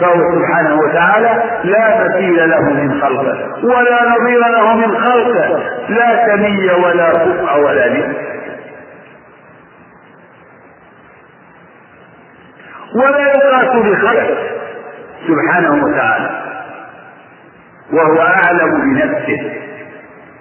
[0.00, 5.62] فهو سبحانه وتعالى لا مثيل له من خلقه ولا نظير له من خلقه.
[5.88, 8.16] لا سمي ولا كفء ولا ند
[12.94, 14.36] ولا يقاس بخلقه
[15.28, 16.30] سبحانه وتعالى.
[17.92, 19.52] وهو أعلم بنفسه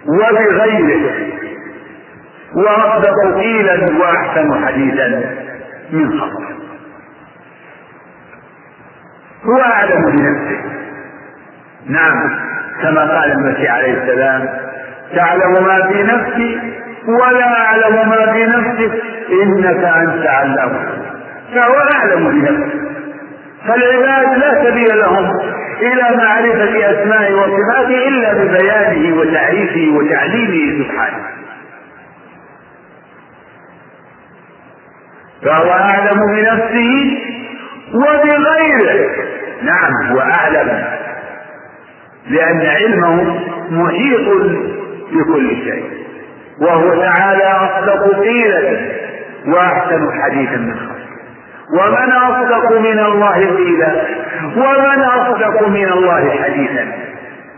[0.08, 1.34] وبغيره.
[2.56, 5.08] واصدق قيلا واحسن حديثا
[5.92, 6.53] من خلقه.
[9.46, 10.62] هو أعلم بنفسه.
[11.90, 12.30] نعم
[12.82, 14.50] كما قال المسيح عليه السلام
[15.16, 16.60] تعلم ما في نفسي
[17.08, 19.02] ولا أعلم ما في نفسك
[19.44, 20.86] إنك أنت علام.
[21.56, 22.80] فهو أعلم بنفسه.
[23.68, 25.30] فالعباد لا سبيل لهم
[25.82, 31.24] إلى معرفة أسمائه وصفاته إلا ببيانه وتعريفه وتعليمه سبحانه.
[35.46, 37.18] فهو أعلم بنفسه
[37.94, 39.10] وبغيره.
[39.62, 40.84] نعم هو أعلم
[42.30, 43.40] لأن علمه
[43.70, 44.28] محيط
[45.12, 45.84] بكل شيء
[46.62, 48.92] وهو تعالى أصدق قيلة
[49.48, 50.94] وأحسن حديثا من خلقه.
[51.80, 53.92] ومن أصدق من الله قيلا
[54.56, 56.92] ومن أصدق من الله حديثا.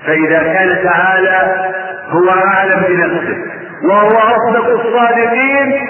[0.07, 1.71] فإذا كان تعالى
[2.09, 3.37] هو أعلم بنفسه
[3.83, 5.87] وهو أصدق الصادقين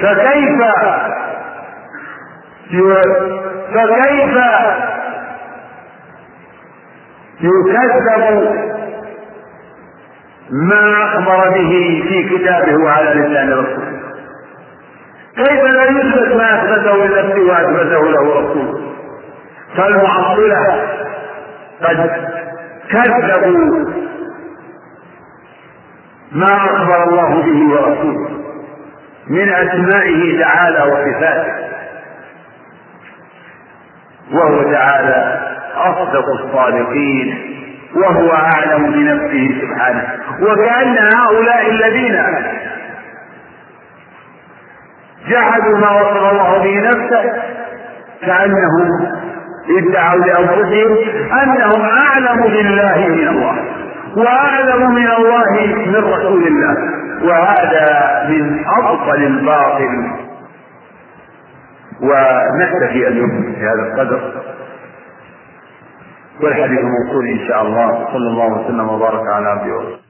[0.00, 0.60] فكيف
[3.74, 4.36] فكيف
[7.40, 8.68] يكذب
[10.50, 13.98] ما أخبر به في كتابه وعلى لسان رسوله؟
[15.36, 18.80] كيف لا يثبت ما أثبته لنفسه وأثبته له رسوله؟
[19.76, 20.82] فالمعطلة
[21.82, 22.10] قد
[22.90, 23.84] كذبوا
[26.32, 28.28] ما أخبر الله به ورسوله
[29.30, 31.67] من أسمائه تعالى وصفاته.
[34.32, 35.40] وهو تعالى
[35.76, 37.54] أصدق الصادقين
[37.96, 40.02] وهو أعلم بنفسه سبحانه
[40.42, 42.16] وكأن هؤلاء الذين
[45.28, 47.22] جحدوا ما وصف الله به نفسه
[48.26, 49.06] كأنهم
[49.78, 50.96] ادعوا لأنفسهم
[51.42, 53.56] أنهم أعلم بالله من الله
[54.16, 56.76] وأعلم من الله من رسول الله
[57.24, 60.10] وهذا من أبطل الباطل.
[62.00, 64.32] ونكتفي اليوم في هذا القدر.
[66.42, 68.04] والحديث موصول إن شاء الله.
[68.12, 70.07] صلى الله وسلم وبارك على عبده ورسوله.